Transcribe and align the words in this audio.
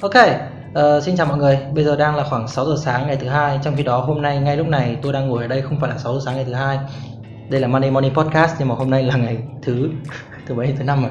Ok, 0.00 0.14
uh, 0.14 1.02
xin 1.02 1.16
chào 1.16 1.26
mọi 1.26 1.38
người. 1.38 1.58
Bây 1.74 1.84
giờ 1.84 1.96
đang 1.96 2.16
là 2.16 2.24
khoảng 2.24 2.48
6 2.48 2.66
giờ 2.66 2.74
sáng 2.84 3.06
ngày 3.06 3.16
thứ 3.16 3.28
hai. 3.28 3.58
Trong 3.62 3.76
khi 3.76 3.82
đó 3.82 4.00
hôm 4.00 4.22
nay 4.22 4.38
ngay 4.38 4.56
lúc 4.56 4.68
này 4.68 4.96
tôi 5.02 5.12
đang 5.12 5.28
ngồi 5.28 5.42
ở 5.42 5.48
đây 5.48 5.62
không 5.62 5.80
phải 5.80 5.90
là 5.90 5.98
6 5.98 6.14
giờ 6.14 6.20
sáng 6.24 6.34
ngày 6.34 6.44
thứ 6.44 6.52
hai. 6.52 6.78
Đây 7.48 7.60
là 7.60 7.68
Monday 7.68 7.90
Morning 7.90 8.14
Podcast 8.14 8.54
nhưng 8.58 8.68
mà 8.68 8.74
hôm 8.74 8.90
nay 8.90 9.02
là 9.02 9.16
ngày 9.16 9.38
thứ 9.62 9.90
thứ 10.46 10.54
mấy 10.54 10.74
thứ 10.78 10.84
năm 10.84 11.04
à? 11.04 11.10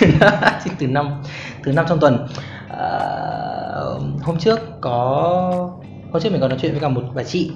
Thứ 0.00 0.06
năm. 0.20 0.34
thứ 0.78 0.86
năm 0.86 1.22
thứ 1.62 1.72
năm 1.72 1.86
trong 1.88 2.00
tuần. 2.00 2.28
Uh, 2.66 4.22
hôm 4.22 4.38
trước 4.38 4.60
có 4.80 5.70
hôm 6.12 6.22
trước 6.22 6.32
mình 6.32 6.40
còn 6.40 6.50
nói 6.50 6.58
chuyện 6.62 6.72
với 6.72 6.80
cả 6.80 6.88
một 6.88 7.02
bà 7.14 7.22
chị 7.22 7.50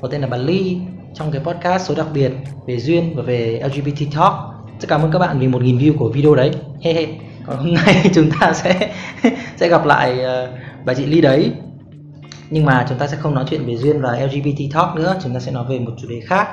có 0.00 0.08
tên 0.08 0.20
là 0.20 0.26
bà 0.26 0.36
Ly 0.36 0.80
trong 1.14 1.30
cái 1.30 1.42
podcast 1.44 1.88
số 1.88 1.94
đặc 1.94 2.06
biệt 2.14 2.32
về 2.66 2.80
duyên 2.80 3.16
và 3.16 3.22
về 3.22 3.62
LGBT 3.64 4.16
talk. 4.16 4.34
Rất 4.80 4.88
cảm 4.88 5.02
ơn 5.02 5.12
các 5.12 5.18
bạn 5.18 5.38
vì 5.38 5.48
1.000 5.48 5.78
view 5.78 5.98
của 5.98 6.08
video 6.08 6.34
đấy. 6.34 6.50
He 6.80 6.92
he 6.92 7.06
còn 7.46 7.56
hôm 7.56 7.74
nay 7.86 8.10
chúng 8.14 8.30
ta 8.40 8.52
sẽ 8.52 8.92
sẽ 9.56 9.68
gặp 9.68 9.86
lại 9.86 10.20
ờ, 10.20 10.48
bà 10.84 10.94
chị 10.94 11.06
Ly 11.06 11.20
đấy. 11.20 11.52
Nhưng 12.50 12.64
mà 12.64 12.86
chúng 12.88 12.98
ta 12.98 13.06
sẽ 13.06 13.16
không 13.16 13.34
nói 13.34 13.44
chuyện 13.50 13.66
về 13.66 13.76
duyên 13.76 14.00
và 14.00 14.18
LGBT 14.18 14.74
talk 14.74 14.96
nữa 14.96 15.16
chúng 15.22 15.34
ta 15.34 15.40
sẽ 15.40 15.52
nói 15.52 15.64
về 15.68 15.78
một 15.78 15.92
chủ 16.02 16.08
đề 16.08 16.20
khác. 16.20 16.48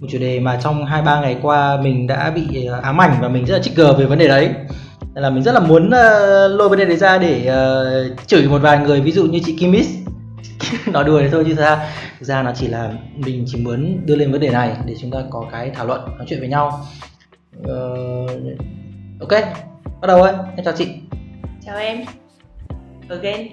Một 0.00 0.06
chủ 0.10 0.18
đề 0.18 0.40
mà 0.40 0.58
trong 0.62 0.86
hai 0.86 1.02
ba 1.02 1.20
ngày 1.20 1.36
qua 1.42 1.80
mình 1.82 2.06
đã 2.06 2.30
bị 2.30 2.64
ờ, 2.66 2.80
ám 2.82 3.00
ảnh 3.00 3.16
và 3.20 3.28
mình 3.28 3.44
rất 3.44 3.56
là 3.56 3.62
trigger 3.62 3.98
về 3.98 4.04
vấn 4.04 4.18
đề 4.18 4.28
đấy. 4.28 4.50
Nên 5.14 5.22
là 5.22 5.30
mình 5.30 5.42
rất 5.42 5.52
là 5.52 5.60
muốn 5.60 5.86
uh, 5.86 6.58
lôi 6.58 6.68
vấn 6.68 6.78
đề 6.78 6.84
đấy 6.84 6.96
ra 6.96 7.18
để 7.18 7.50
uh, 7.50 8.26
chửi 8.26 8.48
một 8.48 8.58
vài 8.62 8.78
người 8.78 9.00
ví 9.00 9.12
dụ 9.12 9.24
như 9.24 9.40
chị 9.44 9.56
Kimis 9.56 9.88
nói 10.86 11.04
đùa 11.04 11.20
đấy 11.20 11.28
thôi 11.32 11.44
chứ 11.48 11.54
ra 11.54 11.76
thực 12.18 12.26
ra 12.26 12.42
nó 12.42 12.52
chỉ 12.54 12.68
là 12.68 12.92
mình 13.16 13.44
chỉ 13.46 13.58
muốn 13.60 14.06
đưa 14.06 14.16
lên 14.16 14.32
vấn 14.32 14.40
đề 14.40 14.50
này 14.50 14.76
để 14.86 14.94
chúng 15.00 15.10
ta 15.10 15.18
có 15.30 15.44
cái 15.52 15.70
thảo 15.74 15.86
luận 15.86 16.00
nói 16.16 16.26
chuyện 16.28 16.40
với 16.40 16.48
nhau. 16.48 16.86
Uh, 17.60 18.30
ok 19.20 19.71
bắt 20.02 20.08
đầu 20.08 20.22
ơi 20.22 20.34
em 20.56 20.64
chào 20.64 20.74
chị. 20.76 20.88
Chào 21.66 21.78
em. 21.78 22.04
Again 23.08 23.48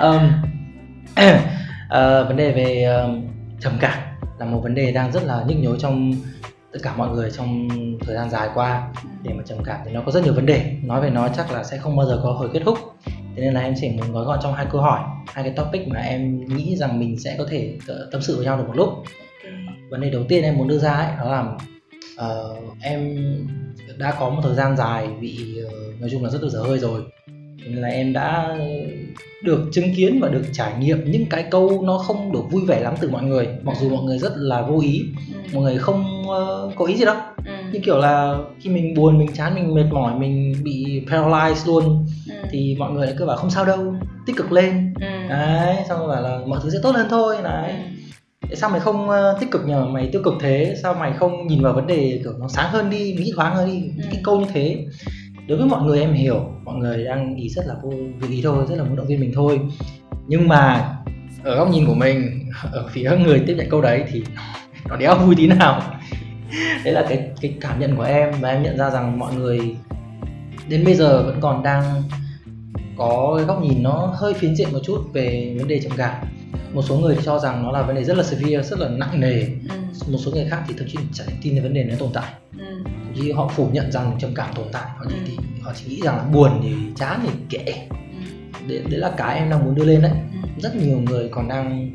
um, 0.00 0.30
uh, 1.10 2.28
vấn 2.28 2.36
đề 2.36 2.52
về 2.52 2.84
um, 2.84 3.26
trầm 3.60 3.72
cảm 3.80 3.98
là 4.38 4.46
một 4.46 4.60
vấn 4.62 4.74
đề 4.74 4.92
đang 4.92 5.12
rất 5.12 5.24
là 5.24 5.44
nhức 5.48 5.58
nhối 5.58 5.76
trong 5.80 6.12
tất 6.72 6.78
cả 6.82 6.94
mọi 6.96 7.08
người 7.08 7.30
trong 7.30 7.68
thời 8.00 8.14
gian 8.14 8.30
dài 8.30 8.48
qua. 8.54 8.88
Để 9.22 9.32
mà 9.34 9.42
trầm 9.46 9.58
cảm 9.64 9.80
thì 9.84 9.92
nó 9.92 10.02
có 10.06 10.12
rất 10.12 10.24
nhiều 10.24 10.34
vấn 10.34 10.46
đề. 10.46 10.72
Nói 10.82 11.00
về 11.00 11.10
nó 11.10 11.28
chắc 11.28 11.52
là 11.52 11.64
sẽ 11.64 11.76
không 11.76 11.96
bao 11.96 12.06
giờ 12.06 12.20
có 12.22 12.32
hồi 12.32 12.50
kết 12.52 12.60
thúc. 12.64 12.78
Thế 13.06 13.42
nên 13.42 13.54
là 13.54 13.60
em 13.60 13.74
chỉ 13.80 13.90
muốn 13.90 14.12
gói 14.12 14.24
gọn 14.24 14.38
trong 14.42 14.54
hai 14.54 14.66
câu 14.70 14.80
hỏi 14.80 15.00
hai 15.32 15.44
cái 15.44 15.52
topic 15.56 15.88
mà 15.88 16.00
em 16.00 16.44
nghĩ 16.56 16.76
rằng 16.76 17.00
mình 17.00 17.18
sẽ 17.18 17.34
có 17.38 17.46
thể 17.50 17.78
tâm 18.12 18.22
sự 18.22 18.36
với 18.36 18.44
nhau 18.44 18.56
được 18.56 18.64
một 18.66 18.76
lúc. 18.76 18.88
Vấn 19.90 20.00
đề 20.00 20.10
đầu 20.10 20.22
tiên 20.28 20.42
em 20.42 20.56
muốn 20.58 20.68
đưa 20.68 20.78
ra 20.78 20.92
ấy 20.92 21.16
đó 21.18 21.30
là 21.30 21.44
uh, 22.26 22.58
em 22.82 23.16
đã 23.98 24.14
có 24.20 24.30
một 24.30 24.40
thời 24.42 24.54
gian 24.54 24.76
dài 24.76 25.08
bị 25.20 25.56
uh, 25.66 26.00
nói 26.00 26.10
chung 26.12 26.24
là 26.24 26.30
rất 26.30 26.42
là 26.42 26.48
dở 26.48 26.58
hơi 26.58 26.78
rồi 26.78 27.02
nên 27.56 27.76
là 27.76 27.88
em 27.88 28.12
đã 28.12 28.56
được 29.42 29.68
chứng 29.72 29.94
kiến 29.96 30.18
và 30.22 30.28
được 30.28 30.44
trải 30.52 30.72
nghiệm 30.78 31.10
những 31.10 31.26
cái 31.26 31.44
câu 31.50 31.82
nó 31.84 31.98
không 31.98 32.32
được 32.32 32.42
vui 32.50 32.62
vẻ 32.66 32.80
lắm 32.80 32.94
từ 33.00 33.10
mọi 33.10 33.22
người 33.22 33.48
mặc 33.62 33.76
dù 33.80 33.88
mọi 33.88 34.04
người 34.04 34.18
rất 34.18 34.32
là 34.36 34.62
vô 34.62 34.80
ý 34.80 35.02
ừ. 35.34 35.38
mọi 35.54 35.62
người 35.62 35.78
không 35.78 36.22
uh, 36.22 36.76
có 36.76 36.84
ý 36.84 36.96
gì 36.96 37.04
đâu 37.04 37.16
ừ. 37.46 37.52
như 37.72 37.80
kiểu 37.84 37.98
là 37.98 38.38
khi 38.60 38.70
mình 38.70 38.94
buồn 38.94 39.18
mình 39.18 39.32
chán 39.34 39.54
mình 39.54 39.74
mệt 39.74 39.86
mỏi 39.90 40.18
mình 40.18 40.54
bị 40.62 41.02
paralyzed 41.06 41.66
luôn 41.66 42.06
ừ. 42.28 42.34
thì 42.50 42.76
mọi 42.78 42.92
người 42.92 43.06
lại 43.06 43.16
cứ 43.18 43.26
bảo 43.26 43.36
không 43.36 43.50
sao 43.50 43.64
đâu 43.64 43.94
tích 44.26 44.36
cực 44.36 44.52
lên 44.52 44.94
ừ. 45.00 45.28
đấy 45.28 45.76
xong 45.88 45.98
rồi 45.98 46.08
bảo 46.08 46.22
là 46.22 46.38
mọi 46.46 46.60
thứ 46.62 46.70
sẽ 46.70 46.78
tốt 46.82 46.94
hơn 46.94 47.06
thôi 47.10 47.36
đấy 47.42 47.70
ừ 47.70 47.97
tại 48.40 48.56
sao 48.56 48.70
mày 48.70 48.80
không 48.80 49.08
uh, 49.08 49.40
tích 49.40 49.50
cực 49.50 49.66
nhờ? 49.66 49.84
Mày 49.84 50.08
tiêu 50.12 50.22
cực 50.24 50.34
thế. 50.40 50.74
Sao 50.82 50.94
mày 50.94 51.12
không 51.12 51.46
nhìn 51.46 51.62
vào 51.62 51.72
vấn 51.72 51.86
đề 51.86 52.20
kiểu 52.24 52.32
nó 52.38 52.48
sáng 52.48 52.70
hơn 52.70 52.90
đi 52.90 53.12
nghĩ 53.12 53.32
thoáng 53.36 53.56
hơn 53.56 53.66
đi? 53.66 54.02
Ừ. 54.02 54.08
cái 54.12 54.20
câu 54.24 54.40
như 54.40 54.46
thế. 54.52 54.86
Đối 55.48 55.58
với 55.58 55.66
mọi 55.66 55.82
người 55.82 56.00
em 56.00 56.12
hiểu. 56.12 56.52
Mọi 56.64 56.76
người 56.76 57.04
đang 57.04 57.36
ý 57.36 57.48
rất 57.48 57.66
là 57.66 57.74
vô 57.82 57.92
ý 58.28 58.40
thôi 58.42 58.64
rất 58.68 58.76
là 58.76 58.84
muốn 58.84 58.96
động 58.96 59.06
viên 59.06 59.20
mình 59.20 59.32
thôi. 59.34 59.60
Nhưng 60.26 60.48
mà 60.48 60.94
ở 61.44 61.56
góc 61.56 61.70
nhìn 61.70 61.86
của 61.86 61.94
mình 61.94 62.48
ở 62.72 62.88
phía 62.90 63.10
người 63.24 63.42
tiếp 63.46 63.54
nhận 63.58 63.70
câu 63.70 63.80
đấy 63.80 64.04
thì 64.12 64.24
nó 64.88 64.96
đéo 64.96 65.18
vui 65.18 65.34
tí 65.36 65.46
nào. 65.46 65.82
Đấy 66.84 66.94
là 66.94 67.06
cái 67.08 67.30
cái 67.40 67.54
cảm 67.60 67.80
nhận 67.80 67.96
của 67.96 68.02
em. 68.02 68.34
Và 68.40 68.48
em 68.48 68.62
nhận 68.62 68.78
ra 68.78 68.90
rằng 68.90 69.18
mọi 69.18 69.34
người 69.34 69.76
đến 70.68 70.84
bây 70.84 70.94
giờ 70.94 71.22
vẫn 71.22 71.38
còn 71.40 71.62
đang 71.62 72.02
có 72.96 73.34
cái 73.36 73.46
góc 73.46 73.62
nhìn 73.62 73.82
nó 73.82 74.14
hơi 74.16 74.34
phiến 74.34 74.56
diện 74.56 74.68
một 74.72 74.78
chút 74.84 74.98
về 75.12 75.54
vấn 75.58 75.68
đề 75.68 75.80
trầm 75.80 75.92
cảm 75.96 76.26
một 76.72 76.82
số 76.82 76.96
người 76.98 77.14
thì 77.16 77.22
cho 77.24 77.38
rằng 77.38 77.62
nó 77.62 77.70
là 77.72 77.82
vấn 77.82 77.96
đề 77.96 78.04
rất 78.04 78.16
là 78.16 78.22
severe 78.22 78.62
rất 78.62 78.78
là 78.78 78.88
nặng 78.88 79.20
nề 79.20 79.40
ừ. 79.40 79.76
một 80.08 80.18
số 80.18 80.30
người 80.30 80.46
khác 80.50 80.62
thì 80.68 80.74
thậm 80.78 80.88
chí 80.88 80.98
chẳng 81.12 81.28
tin 81.42 81.54
đến 81.54 81.62
vấn 81.62 81.74
đề 81.74 81.84
nó 81.84 81.94
tồn 81.98 82.10
tại 82.14 82.32
ừ. 82.58 82.64
thậm 82.84 83.14
chí 83.14 83.32
họ 83.32 83.48
phủ 83.48 83.68
nhận 83.72 83.92
rằng 83.92 84.16
trầm 84.20 84.34
cảm 84.34 84.54
tồn 84.54 84.66
tại 84.72 84.86
họ 84.96 85.04
chỉ, 85.26 85.36
ừ. 85.36 85.42
họ 85.62 85.72
chỉ 85.76 85.90
nghĩ 85.90 86.00
rằng 86.04 86.16
là 86.16 86.22
buồn 86.22 86.60
thì 86.62 86.74
chán 86.96 87.20
thì 87.22 87.28
kệ 87.50 87.72
ừ. 87.90 88.68
đấy, 88.68 88.82
đấy 88.90 89.00
là 89.00 89.14
cái 89.16 89.38
em 89.38 89.50
đang 89.50 89.64
muốn 89.64 89.74
đưa 89.74 89.84
lên 89.84 90.02
đấy 90.02 90.12
ừ. 90.12 90.48
rất 90.62 90.76
nhiều 90.76 90.98
người 90.98 91.28
còn 91.28 91.48
đang 91.48 91.90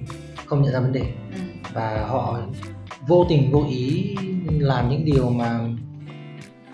không 0.46 0.62
nhận 0.62 0.74
ra 0.74 0.80
vấn 0.80 0.92
đề 0.92 1.02
ừ. 1.36 1.40
và 1.74 2.06
họ 2.10 2.40
vô 3.08 3.26
tình 3.30 3.52
vô 3.52 3.66
ý 3.70 4.16
làm 4.60 4.90
những 4.90 5.06
điều 5.06 5.30
mà 5.30 5.60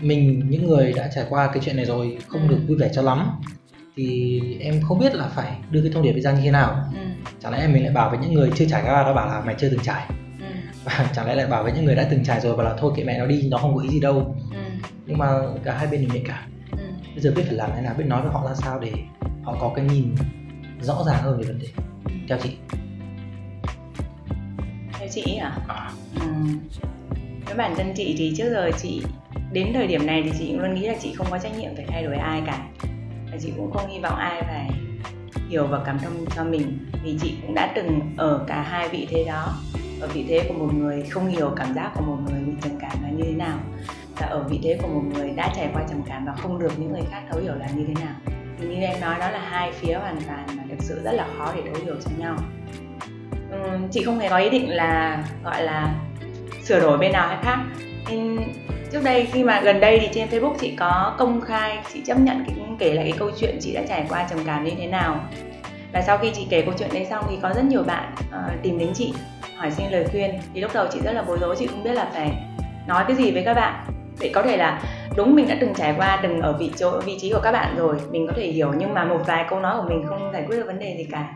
mình 0.01 0.49
những 0.49 0.67
người 0.67 0.93
đã 0.93 1.09
trải 1.15 1.25
qua 1.29 1.47
cái 1.47 1.63
chuyện 1.65 1.75
này 1.75 1.85
rồi 1.85 2.17
không 2.27 2.41
ừ. 2.41 2.47
được 2.47 2.59
vui 2.67 2.77
vẻ 2.77 2.89
cho 2.93 3.01
lắm 3.01 3.31
thì 3.99 4.41
em 4.59 4.81
không 4.81 4.99
biết 4.99 5.15
là 5.15 5.27
phải 5.27 5.57
đưa 5.71 5.81
cái 5.81 5.91
thông 5.93 6.03
điệp 6.03 6.19
ra 6.19 6.31
như 6.31 6.41
thế 6.43 6.51
nào 6.51 6.83
ừ. 6.93 6.99
chẳng 7.39 7.51
lẽ 7.51 7.67
mình 7.67 7.83
lại 7.83 7.93
bảo 7.93 8.09
với 8.09 8.19
những 8.19 8.33
người 8.33 8.51
chưa 8.55 8.65
trải 8.65 8.81
qua 8.85 9.03
nó 9.03 9.13
bảo 9.13 9.27
là 9.27 9.41
mày 9.45 9.55
chưa 9.59 9.69
từng 9.69 9.79
trải 9.79 10.05
ừ. 10.39 10.45
và 10.83 11.09
chẳng 11.15 11.27
lẽ 11.27 11.35
lại 11.35 11.47
bảo 11.47 11.63
với 11.63 11.71
những 11.71 11.85
người 11.85 11.95
đã 11.95 12.07
từng 12.11 12.23
trải 12.23 12.41
rồi 12.41 12.55
và 12.55 12.63
là 12.63 12.75
thôi 12.79 12.93
kệ 12.95 13.03
mẹ 13.03 13.19
nó 13.19 13.25
đi 13.25 13.47
nó 13.51 13.57
không 13.57 13.75
có 13.75 13.81
ý 13.81 13.89
gì 13.89 13.99
đâu 13.99 14.35
ừ. 14.51 14.87
nhưng 15.05 15.17
mà 15.17 15.27
cả 15.63 15.77
hai 15.77 15.87
bên 15.87 16.01
đều 16.01 16.09
nhạy 16.13 16.23
cảm 16.27 16.51
ừ. 16.71 16.83
bây 17.13 17.21
giờ 17.21 17.31
biết 17.35 17.43
phải 17.45 17.55
làm 17.55 17.69
thế 17.75 17.81
nào 17.81 17.93
biết 17.97 18.05
nói 18.07 18.21
với 18.21 18.31
họ 18.31 18.47
ra 18.47 18.55
sao 18.55 18.79
để 18.79 18.91
họ 19.43 19.57
có 19.59 19.71
cái 19.75 19.85
nhìn 19.85 20.15
rõ 20.81 21.03
ràng 21.07 21.23
hơn 21.23 21.37
về 21.37 21.43
vấn 21.43 21.59
đề 21.59 21.67
theo 22.27 22.37
chị 22.43 22.57
theo 24.99 25.07
chị 25.11 25.35
à, 25.35 25.57
à. 25.67 25.91
Ừ. 26.19 26.27
với 27.45 27.55
bản 27.55 27.73
thân 27.77 27.93
chị 27.95 28.15
thì 28.17 28.33
trước 28.37 28.49
giờ 28.49 28.71
chị 28.81 29.01
đến 29.51 29.73
thời 29.73 29.87
điểm 29.87 30.05
này 30.05 30.23
thì 30.23 30.31
chị 30.39 30.53
luôn 30.53 30.73
nghĩ 30.75 30.87
là 30.87 30.95
chị 31.01 31.13
không 31.13 31.27
có 31.31 31.39
trách 31.39 31.57
nhiệm 31.57 31.75
phải 31.75 31.85
thay 31.87 32.03
đổi 32.03 32.15
ai 32.15 32.41
cả 32.45 32.67
chị 33.41 33.53
cũng 33.57 33.71
không 33.71 33.89
hy 33.89 33.99
vọng 33.99 34.15
ai 34.15 34.43
phải 34.43 34.69
hiểu 35.49 35.67
và 35.67 35.79
cảm 35.85 35.99
thông 35.99 36.25
cho 36.35 36.43
mình. 36.43 36.91
Vì 37.03 37.17
chị 37.21 37.35
cũng 37.41 37.55
đã 37.55 37.71
từng 37.75 38.15
ở 38.17 38.45
cả 38.47 38.61
hai 38.61 38.89
vị 38.89 39.07
thế 39.09 39.23
đó. 39.27 39.53
Ở 40.01 40.07
vị 40.07 40.25
thế 40.29 40.45
của 40.47 40.53
một 40.53 40.73
người 40.73 41.03
không 41.03 41.27
hiểu 41.27 41.51
cảm 41.55 41.73
giác 41.73 41.91
của 41.95 42.01
một 42.01 42.17
người 42.29 42.41
bị 42.41 42.51
trầm 42.61 42.71
cảm 42.79 43.03
là 43.03 43.09
như 43.09 43.23
thế 43.23 43.33
nào. 43.33 43.57
Và 44.17 44.27
ở 44.27 44.43
vị 44.43 44.59
thế 44.63 44.77
của 44.81 44.87
một 44.87 45.03
người 45.13 45.29
đã 45.29 45.53
trải 45.55 45.69
qua 45.73 45.83
trầm 45.89 46.01
cảm 46.05 46.25
và 46.25 46.33
không 46.33 46.59
được 46.59 46.79
những 46.79 46.91
người 46.91 47.03
khác 47.11 47.21
thấu 47.29 47.41
hiểu 47.41 47.55
là 47.55 47.67
như 47.75 47.85
thế 47.87 47.93
nào. 48.05 48.13
Thì 48.59 48.67
như 48.67 48.75
em 48.75 49.01
nói 49.01 49.15
đó 49.19 49.29
là 49.29 49.39
hai 49.39 49.71
phía 49.71 49.93
hoàn 49.93 50.21
toàn 50.27 50.45
mà 50.57 50.63
thực 50.69 50.81
sự 50.83 51.01
rất 51.03 51.11
là 51.11 51.27
khó 51.37 51.53
để 51.55 51.61
thấu 51.65 51.83
hiểu 51.83 51.95
cho 52.05 52.11
nhau. 52.17 52.37
Uhm, 53.55 53.89
chị 53.91 54.03
không 54.03 54.19
hề 54.19 54.29
có 54.29 54.37
ý 54.37 54.49
định 54.49 54.69
là 54.69 55.23
gọi 55.43 55.63
là 55.63 55.95
sửa 56.63 56.79
đổi 56.79 56.97
bên 56.97 57.11
nào 57.11 57.27
hay 57.27 57.37
khác. 57.43 57.57
Nhưng 58.09 58.37
trước 58.91 59.03
đây 59.03 59.27
khi 59.31 59.43
mà 59.43 59.61
gần 59.61 59.79
đây 59.79 59.99
thì 59.99 60.09
trên 60.13 60.29
Facebook 60.29 60.55
chị 60.59 60.75
có 60.79 61.15
công 61.17 61.41
khai 61.41 61.77
chị 61.93 62.01
chấp 62.05 62.19
nhận 62.19 62.43
cái 62.47 62.55
kể 62.79 62.93
lại 62.93 63.05
cái 63.09 63.19
câu 63.19 63.31
chuyện 63.39 63.57
chị 63.61 63.73
đã 63.73 63.81
trải 63.89 64.05
qua 64.09 64.27
trầm 64.29 64.39
cảm 64.45 64.63
như 64.63 64.71
thế 64.77 64.87
nào. 64.87 65.19
Và 65.93 66.01
sau 66.01 66.17
khi 66.17 66.31
chị 66.35 66.47
kể 66.49 66.61
câu 66.61 66.73
chuyện 66.79 66.89
đấy 66.93 67.07
xong 67.09 67.25
thì 67.29 67.37
có 67.41 67.53
rất 67.53 67.65
nhiều 67.65 67.83
bạn 67.83 68.15
uh, 68.17 68.63
tìm 68.63 68.79
đến 68.79 68.89
chị 68.93 69.13
hỏi 69.55 69.71
xin 69.71 69.91
lời 69.91 70.05
khuyên. 70.11 70.31
Thì 70.53 70.61
lúc 70.61 70.71
đầu 70.73 70.87
chị 70.91 70.99
rất 71.03 71.11
là 71.11 71.23
bối 71.27 71.37
rối 71.41 71.55
chị 71.59 71.67
không 71.67 71.83
biết 71.83 71.93
là 71.93 72.09
phải 72.13 72.31
nói 72.87 73.03
cái 73.07 73.15
gì 73.15 73.31
với 73.31 73.43
các 73.45 73.53
bạn. 73.53 73.85
Để 74.19 74.31
có 74.33 74.41
thể 74.41 74.57
là 74.57 74.81
đúng 75.15 75.35
mình 75.35 75.47
đã 75.47 75.57
từng 75.61 75.73
trải 75.73 75.93
qua 75.97 76.19
từng 76.23 76.41
ở 76.41 76.57
vị 76.59 76.71
chỗ 76.75 76.99
vị 77.05 77.17
trí 77.21 77.31
của 77.31 77.41
các 77.43 77.51
bạn 77.51 77.75
rồi 77.77 77.95
mình 78.11 78.27
có 78.27 78.33
thể 78.37 78.47
hiểu. 78.47 78.73
Nhưng 78.77 78.93
mà 78.93 79.05
một 79.05 79.21
vài 79.25 79.45
câu 79.49 79.59
nói 79.59 79.81
của 79.81 79.89
mình 79.89 80.05
không 80.07 80.29
giải 80.33 80.43
quyết 80.47 80.57
được 80.57 80.65
vấn 80.65 80.79
đề 80.79 80.95
gì 80.97 81.07
cả. 81.11 81.33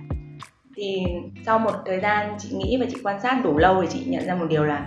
Thì 0.75 1.03
sau 1.45 1.59
một 1.59 1.71
thời 1.85 1.99
gian 1.99 2.35
chị 2.39 2.49
nghĩ 2.51 2.77
và 2.79 2.85
chị 2.91 2.97
quan 3.03 3.21
sát 3.21 3.41
đủ 3.43 3.57
lâu 3.57 3.81
thì 3.81 3.87
chị 3.91 4.03
nhận 4.07 4.25
ra 4.25 4.35
một 4.35 4.45
điều 4.49 4.63
là 4.63 4.85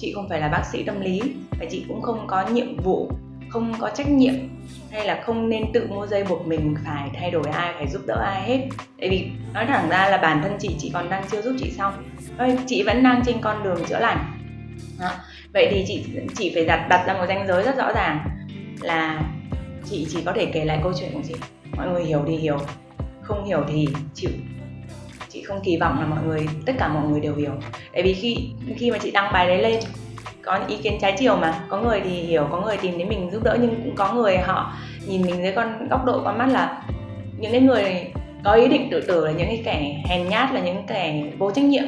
chị 0.00 0.12
không 0.14 0.28
phải 0.28 0.40
là 0.40 0.48
bác 0.48 0.62
sĩ 0.72 0.82
tâm 0.82 1.00
lý 1.00 1.20
và 1.60 1.66
chị 1.70 1.84
cũng 1.88 2.02
không 2.02 2.26
có 2.26 2.48
nhiệm 2.48 2.76
vụ, 2.76 3.10
không 3.48 3.74
có 3.78 3.90
trách 3.94 4.08
nhiệm 4.08 4.34
hay 4.90 5.06
là 5.06 5.22
không 5.26 5.48
nên 5.48 5.72
tự 5.72 5.86
mua 5.86 6.06
dây 6.06 6.24
buộc 6.24 6.46
mình 6.46 6.74
phải 6.84 7.10
thay 7.14 7.30
đổi 7.30 7.44
ai, 7.52 7.74
phải 7.74 7.88
giúp 7.88 8.02
đỡ 8.06 8.22
ai 8.26 8.42
hết. 8.42 8.68
Tại 9.00 9.08
vì 9.08 9.30
nói 9.54 9.66
thẳng 9.66 9.88
ra 9.90 10.08
là 10.10 10.16
bản 10.16 10.42
thân 10.42 10.56
chị 10.58 10.76
chị 10.78 10.90
còn 10.94 11.10
đang 11.10 11.24
chưa 11.30 11.42
giúp 11.42 11.56
chị 11.58 11.70
xong. 11.70 12.04
Thôi, 12.38 12.58
chị 12.66 12.82
vẫn 12.82 13.02
đang 13.02 13.22
trên 13.26 13.40
con 13.40 13.62
đường 13.62 13.84
chữa 13.88 13.98
lành. 13.98 14.36
Đó. 15.00 15.10
vậy 15.54 15.68
thì 15.70 15.84
chị 15.88 16.04
chị 16.36 16.50
phải 16.54 16.64
đặt 16.64 16.86
đặt 16.88 17.06
ra 17.06 17.14
một 17.14 17.24
ranh 17.28 17.46
giới 17.46 17.62
rất 17.62 17.76
rõ 17.76 17.92
ràng 17.94 18.28
là 18.80 19.22
chị 19.90 20.06
chỉ 20.10 20.22
có 20.24 20.32
thể 20.32 20.46
kể 20.46 20.64
lại 20.64 20.80
câu 20.82 20.92
chuyện 21.00 21.10
của 21.12 21.22
chị. 21.28 21.34
Mọi 21.76 21.88
người 21.88 22.04
hiểu 22.04 22.24
thì 22.26 22.36
hiểu, 22.36 22.58
không 23.22 23.44
hiểu 23.44 23.64
thì 23.68 23.88
chịu 24.14 24.30
chị 25.30 25.42
không 25.42 25.60
kỳ 25.64 25.76
vọng 25.76 26.00
là 26.00 26.06
mọi 26.06 26.18
người, 26.24 26.46
tất 26.66 26.72
cả 26.78 26.88
mọi 26.88 27.08
người 27.08 27.20
đều 27.20 27.34
hiểu. 27.34 27.52
Tại 27.92 28.02
vì 28.02 28.14
khi 28.14 28.36
khi 28.76 28.90
mà 28.90 28.98
chị 28.98 29.10
đăng 29.10 29.32
bài 29.32 29.46
đấy 29.46 29.62
lên, 29.62 29.80
có 30.42 30.60
ý 30.68 30.76
kiến 30.82 30.98
trái 31.00 31.14
chiều 31.18 31.36
mà. 31.36 31.64
Có 31.68 31.80
người 31.80 32.00
thì 32.04 32.10
hiểu, 32.10 32.48
có 32.50 32.60
người 32.60 32.76
tìm 32.76 32.98
đến 32.98 33.08
mình 33.08 33.30
giúp 33.30 33.42
đỡ, 33.42 33.58
nhưng 33.60 33.74
cũng 33.84 33.94
có 33.96 34.14
người 34.14 34.38
họ 34.38 34.72
nhìn 35.06 35.22
mình 35.22 35.36
dưới 35.42 35.52
con 35.52 35.88
góc 35.88 36.04
độ 36.04 36.22
con 36.24 36.38
mắt 36.38 36.46
là 36.46 36.82
những 37.38 37.52
cái 37.52 37.60
người 37.60 38.12
có 38.44 38.52
ý 38.52 38.68
định 38.68 38.88
tự 38.90 39.00
tử 39.00 39.26
là 39.26 39.32
những 39.32 39.46
cái 39.46 39.62
kẻ 39.64 40.02
hèn 40.08 40.28
nhát, 40.28 40.52
là 40.52 40.60
những 40.60 40.86
kẻ 40.86 41.22
vô 41.38 41.50
trách 41.50 41.64
nhiệm, 41.64 41.84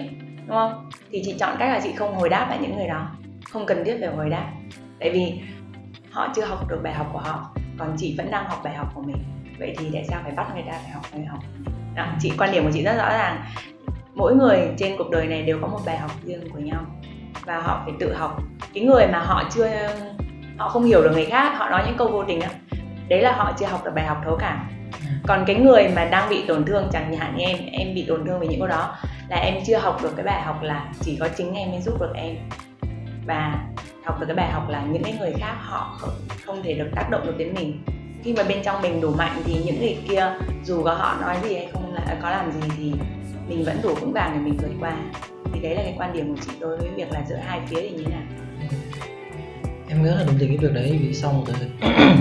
đúng 0.47 0.56
không? 0.56 0.91
Thì 1.11 1.23
chị 1.25 1.35
chọn 1.41 1.56
cách 1.59 1.69
là 1.69 1.81
chị 1.85 1.93
không 1.97 2.15
hồi 2.15 2.29
đáp 2.29 2.47
lại 2.49 2.59
những 2.62 2.77
người 2.77 2.89
đó. 2.89 3.09
Không 3.50 3.67
cần 3.67 3.85
thiết 3.85 3.97
phải 4.00 4.09
hồi 4.09 4.31
đáp. 4.31 4.53
Tại 5.00 5.11
vì 5.11 5.33
họ 6.11 6.33
chưa 6.37 6.44
học 6.44 6.69
được 6.69 6.81
bài 6.83 6.94
học 6.94 7.11
của 7.12 7.19
họ, 7.19 7.50
còn 7.79 7.94
chị 7.99 8.15
vẫn 8.19 8.31
đang 8.31 8.44
học 8.44 8.61
bài 8.65 8.75
học 8.75 8.89
của 8.94 9.03
mình. 9.03 9.17
Vậy 9.59 9.75
thì 9.79 9.87
tại 9.93 10.05
sao 10.09 10.21
phải 10.23 10.33
bắt 10.33 10.47
người 10.55 10.65
ta 10.67 10.73
phải 10.73 10.91
học 10.91 11.05
bài 11.12 11.25
học? 11.25 11.39
Đó, 11.94 12.06
chị 12.21 12.33
quan 12.39 12.53
điểm 12.53 12.65
của 12.65 12.71
chị 12.75 12.83
rất 12.83 12.97
rõ 12.97 13.09
ràng. 13.09 13.44
Mỗi 14.15 14.37
người 14.37 14.59
trên 14.79 14.97
cuộc 14.99 15.11
đời 15.11 15.27
này 15.27 15.43
đều 15.43 15.59
có 15.62 15.69
một 15.69 15.81
bài 15.87 15.99
học 15.99 16.11
riêng 16.25 16.50
của 16.53 16.59
nhau 16.59 16.81
và 17.44 17.61
họ 17.61 17.83
phải 17.85 17.94
tự 18.00 18.15
học. 18.15 18.43
Cái 18.75 18.85
người 18.85 19.06
mà 19.06 19.19
họ 19.19 19.44
chưa 19.55 19.69
họ 20.59 20.69
không 20.69 20.85
hiểu 20.85 21.03
được 21.03 21.11
người 21.12 21.27
khác 21.27 21.53
họ 21.59 21.71
nói 21.71 21.83
những 21.87 21.97
câu 21.99 22.09
vô 22.09 22.25
tình 22.25 22.41
đó 22.41 22.49
đấy 23.09 23.23
là 23.23 23.33
họ 23.33 23.53
chưa 23.59 23.67
học 23.67 23.85
được 23.85 23.91
bài 23.94 24.06
học 24.06 24.19
thấu 24.25 24.37
cảm. 24.41 24.69
Còn 25.27 25.44
cái 25.47 25.56
người 25.56 25.89
mà 25.97 26.05
đang 26.05 26.31
bị 26.31 26.44
tổn 26.49 26.65
thương 26.65 26.89
chẳng 26.93 27.17
hạn 27.17 27.37
như 27.37 27.44
em 27.44 27.59
em 27.73 27.94
bị 27.94 28.05
tổn 28.09 28.27
thương 28.27 28.41
vì 28.41 28.47
những 28.47 28.61
câu 28.61 28.69
đó 28.69 28.97
là 29.29 29.37
em 29.37 29.55
chưa 29.67 29.79
học 29.79 30.03
được 30.03 30.17
cái 30.17 30.25
bài 30.25 30.43
học 30.43 30.62
là 30.62 30.87
chỉ 31.00 31.17
có 31.17 31.29
chính 31.37 31.55
em 31.55 31.71
mới 31.71 31.81
giúp 31.81 32.00
được 32.00 32.12
em. 32.15 32.37
Và 33.27 33.59
học 34.05 34.21
được 34.21 34.27
cái 34.27 34.37
bài 34.37 34.50
học 34.50 34.69
là 34.69 34.83
những 34.83 35.03
cái 35.03 35.15
người 35.21 35.33
khác 35.39 35.55
họ 35.61 35.99
không 36.47 36.62
thể 36.62 36.75
được 36.75 36.89
tác 36.94 37.11
động 37.11 37.27
được 37.27 37.39
đến 37.39 37.55
mình 37.55 37.85
khi 38.24 38.32
mà 38.32 38.42
bên 38.42 38.62
trong 38.64 38.82
mình 38.82 39.00
đủ 39.00 39.10
mạnh 39.10 39.42
thì 39.44 39.54
những 39.64 39.80
người 39.80 39.98
kia 40.08 40.34
dù 40.64 40.82
có 40.82 40.94
họ 40.94 41.16
nói 41.20 41.36
gì 41.42 41.54
hay 41.54 41.69
không 41.72 41.94
là 41.94 42.19
có 42.22 42.30
làm 42.30 42.52
gì 42.52 42.69
thì 42.76 42.92
mình 43.48 43.64
vẫn 43.64 43.80
đủ 43.82 43.94
vững 43.94 44.12
vàng 44.12 44.30
để 44.34 44.40
mình 44.40 44.56
vượt 44.56 44.72
qua 44.80 44.96
thì 45.52 45.60
đấy 45.60 45.74
là 45.74 45.82
cái 45.82 45.94
quan 45.98 46.12
điểm 46.12 46.34
của 46.34 46.42
chị 46.46 46.52
đối 46.60 46.76
với 46.76 46.88
việc 46.96 47.12
là 47.12 47.22
giữa 47.28 47.36
hai 47.36 47.60
phía 47.66 47.80
thì 47.80 47.90
như 47.90 48.04
thế 48.04 48.10
nào 48.10 48.22
em 49.88 50.04
rất 50.04 50.14
là 50.19 50.24
đồng 50.24 50.38
tình 50.38 50.48
cái 50.48 50.56
việc 50.56 50.74
đấy 50.74 50.98
vì 51.02 51.14
sau 51.14 51.32
một 51.32 51.44
thời 51.46 51.90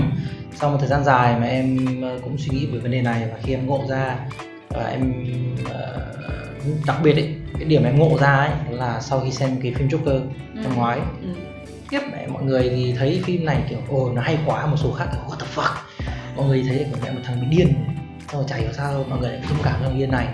sau 0.54 0.70
một 0.70 0.76
thời 0.80 0.88
gian 0.88 1.04
dài 1.04 1.40
mà 1.40 1.46
em 1.46 1.78
ờ, 2.02 2.18
cũng 2.24 2.38
suy 2.38 2.58
nghĩ 2.58 2.66
về 2.66 2.78
vấn 2.78 2.90
đề 2.90 3.02
này 3.02 3.28
và 3.32 3.38
khi 3.42 3.54
em 3.54 3.66
ngộ 3.66 3.84
ra 3.88 4.16
và 4.68 4.84
em 4.84 5.12
uh, 5.62 6.86
đặc 6.86 6.96
biệt 7.02 7.12
ấy 7.12 7.34
cái 7.54 7.64
điểm 7.64 7.84
em 7.84 7.98
ngộ 7.98 8.18
ra 8.18 8.36
ấy 8.36 8.50
là 8.70 9.00
sau 9.00 9.20
khi 9.20 9.30
xem 9.30 9.60
cái 9.62 9.74
phim 9.76 9.88
Joker 9.88 10.20
ừ. 10.54 10.60
năm 10.62 10.76
ngoái 10.76 10.98
ừ. 11.22 11.28
tiếp 11.90 12.00
mọi 12.32 12.42
người 12.42 12.70
thì 12.70 12.94
thấy 12.98 13.22
phim 13.24 13.44
này 13.44 13.62
kiểu 13.68 13.78
ồ 13.88 14.12
nó 14.12 14.22
hay 14.22 14.38
quá 14.46 14.66
một 14.66 14.76
số 14.76 14.92
khác 14.92 15.06
kiểu 15.12 15.20
what 15.28 15.36
the 15.40 15.46
fuck 15.54 15.91
mọi 16.36 16.46
người 16.46 16.64
thấy 16.68 16.78
kiểu 16.78 16.98
mẹ 17.02 17.10
một 17.10 17.20
thằng 17.24 17.40
bị 17.40 17.56
điên 17.56 17.74
xong 18.28 18.40
rồi 18.40 18.44
chả 18.48 18.56
hiểu 18.56 18.72
sao 18.72 19.04
mọi 19.08 19.20
người 19.20 19.32
lại 19.32 19.42
thông 19.48 19.58
cảm 19.64 19.74
cho 19.80 19.88
thằng 19.88 19.98
điên 19.98 20.10
này 20.10 20.26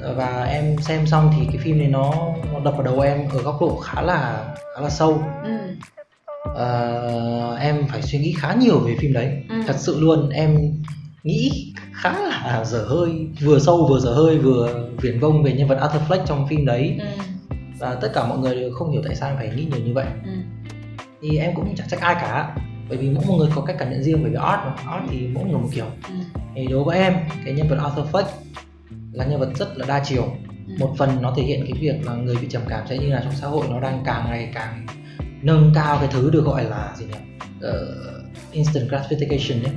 ừ. 0.00 0.14
và 0.16 0.44
em 0.44 0.76
xem 0.78 1.06
xong 1.06 1.32
thì 1.36 1.46
cái 1.46 1.56
phim 1.64 1.78
này 1.78 1.88
nó, 1.88 2.12
nó 2.52 2.60
đập 2.64 2.74
vào 2.74 2.82
đầu 2.82 3.00
em 3.00 3.28
ở 3.28 3.42
góc 3.42 3.58
độ 3.60 3.76
khá 3.76 4.02
là 4.02 4.54
khá 4.74 4.80
là 4.80 4.90
sâu 4.90 5.22
ừ 5.44 5.50
uh, 6.48 7.60
em 7.60 7.86
phải 7.88 8.02
suy 8.02 8.18
nghĩ 8.18 8.34
khá 8.38 8.54
nhiều 8.54 8.78
về 8.78 8.96
phim 8.98 9.12
đấy 9.12 9.42
ừ. 9.48 9.54
thật 9.66 9.76
sự 9.78 10.00
luôn 10.00 10.28
em 10.28 10.58
nghĩ 11.22 11.72
khá 11.92 12.12
là 12.12 12.64
dở 12.64 12.84
hơi 12.88 13.28
vừa 13.40 13.58
sâu 13.58 13.86
vừa 13.90 13.98
dở 14.00 14.12
hơi 14.12 14.38
vừa 14.38 14.88
viển 14.98 15.20
vông 15.20 15.42
về 15.42 15.52
nhân 15.52 15.68
vật 15.68 15.78
Arthur 15.80 16.02
Fleck 16.02 16.26
trong 16.26 16.46
phim 16.48 16.66
đấy 16.66 16.96
ừ. 17.00 17.06
và 17.78 17.94
tất 17.94 18.10
cả 18.14 18.26
mọi 18.26 18.38
người 18.38 18.54
đều 18.54 18.72
không 18.72 18.92
hiểu 18.92 19.02
tại 19.04 19.14
sao 19.14 19.28
em 19.28 19.36
phải 19.36 19.50
nghĩ 19.56 19.64
nhiều 19.64 19.80
như 19.86 19.92
vậy 19.94 20.06
ừ. 20.24 20.32
thì 21.22 21.38
em 21.38 21.54
cũng 21.54 21.74
chẳng 21.76 21.88
trách 21.88 22.00
ai 22.00 22.14
cả 22.14 22.56
bởi 22.90 22.98
vì 22.98 23.10
mỗi 23.10 23.24
một 23.26 23.36
người 23.38 23.48
có 23.54 23.62
cách 23.62 23.76
cảm 23.78 23.90
nhận 23.90 24.02
riêng 24.02 24.18
bởi 24.22 24.30
vì 24.30 24.36
art 24.36 24.60
mà 24.64 24.92
art 24.92 25.04
thì 25.10 25.28
mỗi 25.34 25.44
người 25.44 25.58
một 25.60 25.68
kiểu 25.72 25.86
ừ. 26.08 26.14
thì 26.54 26.66
đối 26.66 26.84
với 26.84 26.98
em 26.98 27.14
cái 27.44 27.54
nhân 27.54 27.68
vật 27.68 27.78
Arthur 27.82 28.06
Fleck 28.06 28.24
là 29.12 29.24
nhân 29.24 29.40
vật 29.40 29.50
rất 29.54 29.78
là 29.78 29.86
đa 29.86 30.04
chiều 30.04 30.22
ừ. 30.66 30.74
một 30.78 30.94
phần 30.98 31.22
nó 31.22 31.34
thể 31.36 31.42
hiện 31.42 31.64
cái 31.64 31.72
việc 31.80 32.06
là 32.06 32.14
người 32.14 32.36
bị 32.36 32.48
trầm 32.50 32.62
cảm 32.68 32.86
sẽ 32.88 32.98
như 32.98 33.08
là 33.08 33.20
trong 33.24 33.32
xã 33.32 33.46
hội 33.46 33.66
nó 33.70 33.80
đang 33.80 34.02
càng 34.04 34.24
ngày 34.30 34.50
càng 34.54 34.86
nâng 35.42 35.72
cao 35.74 35.98
cái 36.00 36.08
thứ 36.12 36.30
được 36.30 36.44
gọi 36.44 36.64
là 36.64 36.94
gì 36.96 37.04
nhỉ 37.04 37.18
uh, 37.68 38.52
instant 38.52 38.90
gratification 38.90 39.62
đấy 39.62 39.72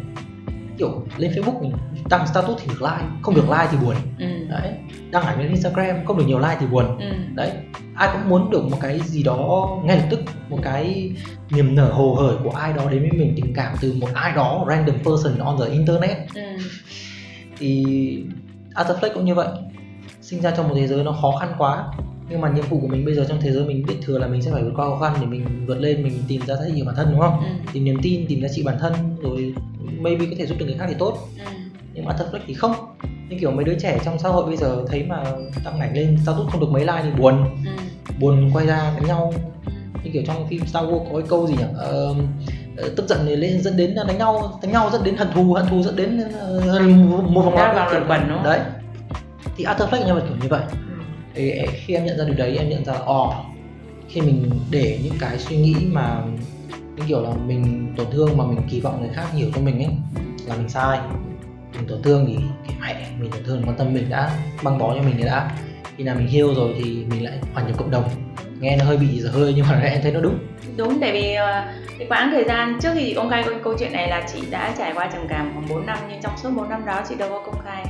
kiểu 0.78 1.06
lên 1.18 1.32
Facebook 1.32 1.62
mình 1.62 1.72
đăng 2.10 2.28
status 2.28 2.62
thì 2.62 2.68
được 2.70 2.82
like 2.82 3.06
không 3.22 3.36
được 3.36 3.50
like 3.50 3.68
thì 3.72 3.78
buồn 3.78 3.96
ừ. 4.20 4.26
Đấy 4.50 4.74
đăng 5.12 5.24
ảnh 5.24 5.40
lên 5.40 5.48
Instagram 5.48 6.06
không 6.06 6.18
được 6.18 6.24
nhiều 6.28 6.40
like 6.40 6.58
thì 6.60 6.66
buồn 6.66 6.98
ừ. 7.00 7.06
đấy 7.36 7.52
ai 7.96 8.10
cũng 8.14 8.30
muốn 8.30 8.50
được 8.52 8.64
một 8.64 8.78
cái 8.82 9.00
gì 9.00 9.24
đó 9.24 9.70
ngay 9.84 9.98
lập 9.98 10.08
tức 10.10 10.20
một 10.50 10.60
cái 10.64 11.12
niềm 11.50 11.76
nở 11.76 11.92
hồ 11.92 12.14
hởi 12.14 12.36
của 12.44 12.50
ai 12.50 12.74
đó 12.74 12.90
đến 12.90 13.02
với 13.02 13.20
mình 13.20 13.34
tình 13.36 13.54
cảm 13.56 13.76
từ 13.82 13.94
một 13.94 14.10
ai 14.14 14.36
đó 14.36 14.66
random 14.70 14.96
person 15.04 15.38
on 15.38 15.58
the 15.60 15.74
internet 15.74 16.18
ừ. 16.36 16.42
thì 17.58 17.86
Fleck 18.76 19.14
cũng 19.14 19.26
như 19.26 19.36
vậy 19.36 19.48
sinh 20.22 20.42
ra 20.42 20.52
trong 20.52 20.68
một 20.68 20.76
thế 20.78 20.88
giới 20.88 21.04
nó 21.04 21.12
khó 21.12 21.38
khăn 21.40 21.54
quá 21.58 21.86
nhưng 22.30 22.42
mà 22.42 22.50
nhiệm 22.50 22.66
vụ 22.70 22.80
của 22.80 22.88
mình 22.88 23.06
bây 23.06 23.16
giờ 23.16 23.26
trong 23.30 23.42
thế 23.42 23.52
giới 23.52 23.66
mình 23.66 23.86
biết 23.88 23.96
thừa 24.02 24.18
là 24.18 24.28
mình 24.28 24.42
sẽ 24.42 24.52
phải 24.52 24.64
vượt 24.64 24.74
qua 24.76 24.86
khó 24.86 25.00
khăn 25.00 25.18
để 25.22 25.28
mình 25.28 25.66
vượt 25.68 25.80
lên 25.80 26.04
mình 26.04 26.14
tìm 26.28 26.42
ra 26.48 26.56
giá 26.56 26.66
trị 26.76 26.84
bản 26.86 26.96
thân 26.96 27.08
đúng 27.12 27.20
không 27.20 27.40
ừ. 27.40 27.46
tìm 27.74 27.86
niềm 27.86 27.98
tin 28.02 28.26
tìm 28.28 28.42
giá 28.42 28.48
trị 28.56 28.64
bản 28.64 28.78
thân 28.80 28.94
rồi 29.22 29.54
maybe 30.00 30.26
có 30.26 30.32
thể 30.38 30.46
giúp 30.46 30.56
được 30.60 30.66
người 30.66 30.76
khác 30.80 30.86
thì 30.90 30.96
tốt 31.00 31.18
ừ. 31.46 31.52
nhưng 31.94 32.06
mà 32.06 32.14
thật 32.18 32.30
flex 32.32 32.40
thì 32.48 32.54
không 32.54 32.76
như 33.34 33.40
kiểu 33.40 33.52
mấy 33.52 33.66
đứa 33.66 33.76
trẻ 33.80 34.00
trong 34.06 34.20
xã 34.20 34.30
hội 34.30 34.46
bây 34.46 34.58
giờ 34.58 34.86
thấy 34.88 35.04
mà 35.04 35.24
đăng 35.66 35.80
ảnh 35.80 35.94
lên 35.94 36.18
status 36.24 36.48
không 36.52 36.62
được 36.62 36.70
mấy 36.70 36.82
like 36.82 37.02
thì 37.04 37.10
buồn. 37.12 37.44
Ừ. 37.66 37.72
buồn 38.20 38.52
quay 38.54 38.68
ra 38.68 38.94
đánh 38.96 39.08
nhau. 39.08 39.34
Như 40.04 40.10
kiểu 40.14 40.24
trong 40.28 40.48
phim 40.48 40.66
Star 40.66 40.86
Wars 40.86 41.06
có 41.12 41.20
cái 41.20 41.28
câu 41.30 41.48
gì 41.48 41.56
nhỉ? 41.58 41.64
Uh, 41.64 42.18
tức 42.96 43.10
giận 43.10 43.20
thì 43.26 43.36
lên 43.36 43.62
dẫn 43.62 43.78
đến 43.78 43.96
đánh 44.08 44.18
nhau 44.18 44.60
đánh 44.62 44.72
nhau 44.72 44.90
dẫn 44.94 45.04
đến 45.04 45.18
hận 45.18 45.28
thù 45.34 45.54
hận 45.54 45.66
thù 45.68 45.84
dẫn 45.84 45.96
đến 45.96 46.20
uh, 46.20 47.32
một 47.32 47.42
vòng 47.42 47.56
lao 47.56 47.90
kiểu. 47.92 48.00
bẩn 48.08 48.22
đúng 48.28 48.38
không? 48.38 48.44
đấy. 48.44 48.60
Thì 49.58 49.64
Fleck 49.64 50.06
nhân 50.06 50.16
vật 50.16 50.24
kiểu 50.28 50.38
như 50.42 50.48
vậy. 50.50 50.62
Thì 51.36 51.54
khi 51.74 51.94
em 51.94 52.06
nhận 52.06 52.18
ra 52.18 52.26
điều 52.26 52.36
đấy 52.36 52.58
em 52.58 52.70
nhận 52.70 52.86
ra 52.86 52.94
ồ 52.94 53.28
oh, 53.28 53.34
khi 54.10 54.22
mình 54.22 54.50
để 54.72 55.00
những 55.04 55.14
cái 55.20 55.40
suy 55.40 55.58
nghĩ 55.58 55.76
mà 55.92 56.24
như 56.96 57.04
kiểu 57.08 57.22
là 57.22 57.30
mình 57.46 57.94
tổn 57.98 58.08
thương 58.12 58.38
mà 58.38 58.46
mình 58.46 58.62
kỳ 58.70 58.82
vọng 58.82 59.02
người 59.02 59.10
khác 59.14 59.26
hiểu 59.34 59.48
cho 59.56 59.62
mình 59.62 59.84
ấy 59.84 59.94
là 60.48 60.56
mình 60.56 60.70
sai 60.70 61.00
mình 61.76 61.88
tổn 61.88 62.02
thương 62.02 62.26
thì 62.28 62.38
cái 62.68 62.78
mẹ, 62.82 63.08
mình 63.20 63.32
tổn 63.32 63.44
thương, 63.44 63.64
quan 63.66 63.78
tâm 63.78 63.94
mình 63.94 64.10
đã 64.10 64.32
băng 64.64 64.78
bó 64.78 64.94
cho 64.96 65.02
mình 65.02 65.16
thì 65.18 65.24
đã. 65.24 65.52
Khi 65.98 66.04
nào 66.04 66.16
mình 66.16 66.28
heal 66.28 66.56
rồi 66.56 66.76
thì 66.78 67.06
mình 67.10 67.24
lại 67.24 67.34
hòa 67.54 67.64
nhập 67.64 67.78
cộng 67.78 67.92
đồng. 67.92 68.10
Nghe 68.60 68.78
nó 68.78 68.86
hơi 68.86 68.98
bị 68.98 69.08
dở 69.08 69.30
hơi 69.30 69.54
nhưng 69.56 69.66
mà 69.70 69.82
em 69.84 70.02
thấy 70.02 70.12
nó 70.12 70.20
đúng. 70.22 70.38
Đúng, 70.78 71.00
tại 71.02 71.12
vì 71.12 71.34
ờ, 71.34 71.64
cái 72.00 72.08
quãng 72.08 72.30
thời 72.32 72.44
gian 72.44 72.80
trước 72.82 72.90
khi 72.96 73.14
công 73.14 73.30
khai 73.30 73.46
câu 73.64 73.76
chuyện 73.80 73.94
này 73.94 74.08
là 74.08 74.28
chị 74.34 74.44
đã 74.52 74.74
trải 74.78 74.94
qua 74.96 75.10
trầm 75.14 75.22
cảm 75.30 75.52
khoảng 75.54 75.70
4 75.70 75.86
năm, 75.86 75.98
nhưng 76.10 76.22
trong 76.22 76.38
suốt 76.38 76.50
4 76.56 76.70
năm 76.70 76.86
đó 76.86 77.02
chị 77.10 77.16
đâu 77.16 77.30
có 77.30 77.44
công 77.46 77.62
khai. 77.66 77.86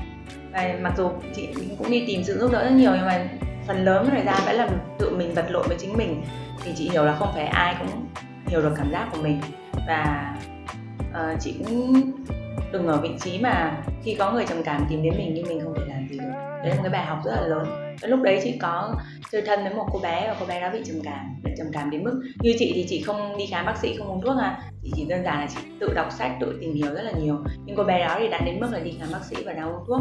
Và 0.52 0.76
mặc 0.82 0.94
dù 0.98 1.10
chị 1.36 1.48
cũng 1.78 1.92
đi 1.92 2.04
tìm 2.08 2.24
sự 2.24 2.40
giúp 2.40 2.52
đỡ 2.52 2.64
rất 2.64 2.72
nhiều 2.72 2.92
nhưng 2.96 3.06
mà 3.06 3.26
phần 3.68 3.86
lớn 3.86 4.08
thời 4.12 4.26
gian 4.26 4.36
vẫn 4.46 4.56
là 4.56 4.70
tự 5.00 5.16
mình 5.18 5.34
vật 5.34 5.46
lộn 5.50 5.68
với 5.68 5.78
chính 5.80 5.98
mình. 5.98 6.24
Thì 6.64 6.72
chị 6.76 6.90
hiểu 6.90 7.06
là 7.06 7.16
không 7.16 7.30
phải 7.34 7.46
ai 7.46 7.76
cũng 7.80 8.06
hiểu 8.48 8.62
được 8.62 8.74
cảm 8.78 8.92
giác 8.92 9.08
của 9.12 9.22
mình. 9.22 9.42
Và 9.88 10.34
uh, 11.14 11.40
chị 11.40 11.56
cũng 11.60 12.02
đừng 12.72 12.88
ở 12.88 12.98
vị 13.02 13.10
trí 13.20 13.40
mà 13.40 13.84
khi 14.04 14.16
có 14.16 14.32
người 14.32 14.46
trầm 14.46 14.64
cảm 14.64 14.86
tìm 14.90 15.04
đến 15.04 15.14
mình 15.18 15.34
nhưng 15.34 15.48
mình 15.48 15.62
không 15.64 15.74
thể 15.76 15.82
làm 15.88 16.08
gì 16.10 16.20
được. 16.20 16.32
Đấy 16.64 16.70
là 16.70 16.76
một 16.76 16.82
cái 16.84 16.92
bài 16.92 17.06
học 17.06 17.20
rất 17.26 17.32
là 17.36 17.48
lớn 17.48 17.83
lúc 18.02 18.22
đấy 18.22 18.40
chị 18.44 18.58
có 18.62 18.96
chơi 19.32 19.42
thân 19.42 19.64
với 19.64 19.74
một 19.74 19.88
cô 19.92 20.00
bé 20.00 20.28
và 20.28 20.36
cô 20.40 20.46
bé 20.46 20.62
đó 20.62 20.70
bị 20.74 20.80
trầm 20.86 20.96
cảm, 21.04 21.42
bị 21.44 21.52
trầm 21.58 21.68
cảm 21.74 21.90
đến 21.90 22.04
mức 22.04 22.22
như 22.40 22.54
chị 22.60 22.72
thì 22.76 22.86
chị 22.90 23.02
không 23.02 23.38
đi 23.38 23.46
khám 23.46 23.66
bác 23.66 23.78
sĩ, 23.78 23.96
không 23.98 24.08
uống 24.08 24.22
thuốc 24.22 24.38
à. 24.42 24.60
Chị 24.84 24.92
chỉ 24.96 25.06
đơn 25.06 25.24
giản 25.24 25.40
là 25.40 25.48
chị 25.56 25.62
tự 25.80 25.94
đọc 25.94 26.08
sách, 26.12 26.32
tự 26.40 26.58
tìm 26.62 26.74
hiểu 26.74 26.94
rất 26.94 27.02
là 27.02 27.12
nhiều. 27.12 27.44
Nhưng 27.66 27.76
cô 27.76 27.84
bé 27.84 28.00
đó 28.00 28.16
thì 28.20 28.30
đã 28.30 28.40
đến 28.40 28.60
mức 28.60 28.70
là 28.72 28.80
đi 28.80 28.94
khám 29.00 29.10
bác 29.12 29.24
sĩ 29.24 29.36
và 29.46 29.54
đã 29.54 29.64
uống 29.64 29.84
thuốc 29.88 30.00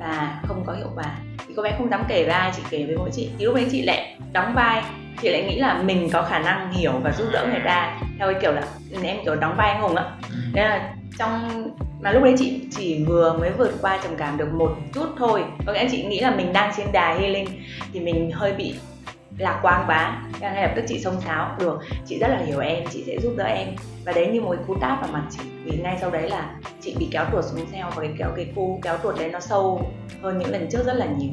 và 0.00 0.40
không 0.46 0.64
có 0.66 0.72
hiệu 0.72 0.90
quả. 0.94 1.18
Thì 1.48 1.54
cô 1.56 1.62
bé 1.62 1.74
không 1.78 1.90
dám 1.90 2.04
kể 2.08 2.24
với 2.24 2.32
ai 2.32 2.52
chị 2.56 2.62
kể 2.70 2.84
với 2.86 2.96
mỗi 2.96 3.10
chị. 3.12 3.30
Thì 3.38 3.44
lúc 3.44 3.54
đấy 3.54 3.66
chị 3.70 3.82
lại 3.82 4.16
đóng 4.32 4.54
vai. 4.54 4.82
Chị 5.22 5.28
lại 5.28 5.42
nghĩ 5.42 5.58
là 5.58 5.82
mình 5.82 6.08
có 6.12 6.22
khả 6.22 6.38
năng 6.38 6.72
hiểu 6.72 6.92
và 7.02 7.12
giúp 7.12 7.26
đỡ 7.32 7.46
người 7.50 7.62
ta 7.64 8.00
theo 8.18 8.32
cái 8.32 8.42
kiểu 8.42 8.52
là 8.52 8.62
em 9.02 9.16
kiểu 9.24 9.36
đóng 9.36 9.54
vai 9.56 9.70
anh 9.70 9.82
hùng 9.82 9.96
á. 9.96 10.04
Nên 10.52 10.64
là 10.64 10.94
trong 11.18 11.70
mà 12.00 12.12
lúc 12.12 12.22
đấy 12.22 12.34
chị 12.38 12.60
chỉ 12.70 13.04
vừa 13.04 13.36
mới 13.38 13.50
vượt 13.50 13.72
qua 13.82 14.00
trầm 14.02 14.12
cảm 14.16 14.36
được 14.36 14.54
một 14.54 14.76
chút 14.94 15.06
thôi. 15.18 15.44
Có 15.66 15.72
nghĩa 15.72 15.88
chị 15.90 16.04
nghĩ 16.04 16.20
là 16.20 16.36
mình 16.36 16.52
đang 16.52 16.72
trên 16.76 16.86
đà 16.92 17.14
healing 17.14 17.48
thì 17.92 18.00
mình 18.00 18.30
hơi 18.30 18.52
bị 18.52 18.74
lạc 19.38 19.60
quan 19.62 19.84
quá. 19.86 20.22
Ngay 20.40 20.62
lập 20.62 20.72
tức 20.76 20.84
chị 20.88 20.98
xông 20.98 21.20
xáo 21.20 21.56
được 21.58 21.78
chị 22.06 22.18
rất 22.18 22.28
là 22.28 22.38
hiểu 22.46 22.58
em 22.58 22.84
chị 22.90 23.04
sẽ 23.06 23.16
giúp 23.22 23.32
đỡ 23.36 23.44
em. 23.44 23.68
Và 24.04 24.12
đấy 24.12 24.26
như 24.32 24.40
một 24.40 24.56
cú 24.66 24.74
tát 24.74 25.00
vào 25.00 25.10
mặt 25.12 25.24
chị. 25.30 25.42
Vì 25.64 25.78
ngay 25.78 25.96
sau 26.00 26.10
đấy 26.10 26.30
là 26.30 26.50
chị 26.80 26.94
bị 26.98 27.08
kéo 27.10 27.24
tuột 27.32 27.44
xuống 27.44 27.66
theo 27.72 27.90
và 27.94 28.02
cái 28.02 28.12
kéo 28.18 28.28
cái 28.36 28.46
cú 28.54 28.80
kéo 28.82 28.96
tuột 28.96 29.18
đấy 29.18 29.30
nó 29.30 29.40
sâu 29.40 29.90
hơn 30.22 30.38
những 30.38 30.50
lần 30.50 30.68
trước 30.70 30.86
rất 30.86 30.94
là 30.96 31.06
nhiều. 31.06 31.32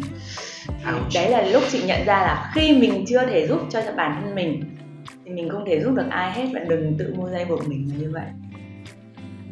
Thì 0.85 0.91
đấy 1.15 1.29
là 1.29 1.41
lúc 1.41 1.63
chị 1.71 1.83
nhận 1.83 2.05
ra 2.05 2.21
là 2.21 2.51
khi 2.55 2.77
mình 2.77 3.05
chưa 3.07 3.25
thể 3.25 3.47
giúp 3.47 3.59
cho 3.69 3.81
bản 3.97 4.21
thân 4.21 4.35
mình 4.35 4.63
thì 5.25 5.31
mình 5.31 5.49
không 5.49 5.65
thể 5.65 5.81
giúp 5.81 5.91
được 5.95 6.05
ai 6.09 6.31
hết 6.31 6.45
và 6.53 6.59
đừng 6.59 6.95
tự 6.97 7.13
mua 7.17 7.29
dây 7.29 7.45
buộc 7.45 7.67
mình 7.67 7.91
như 7.97 8.11
vậy 8.13 8.23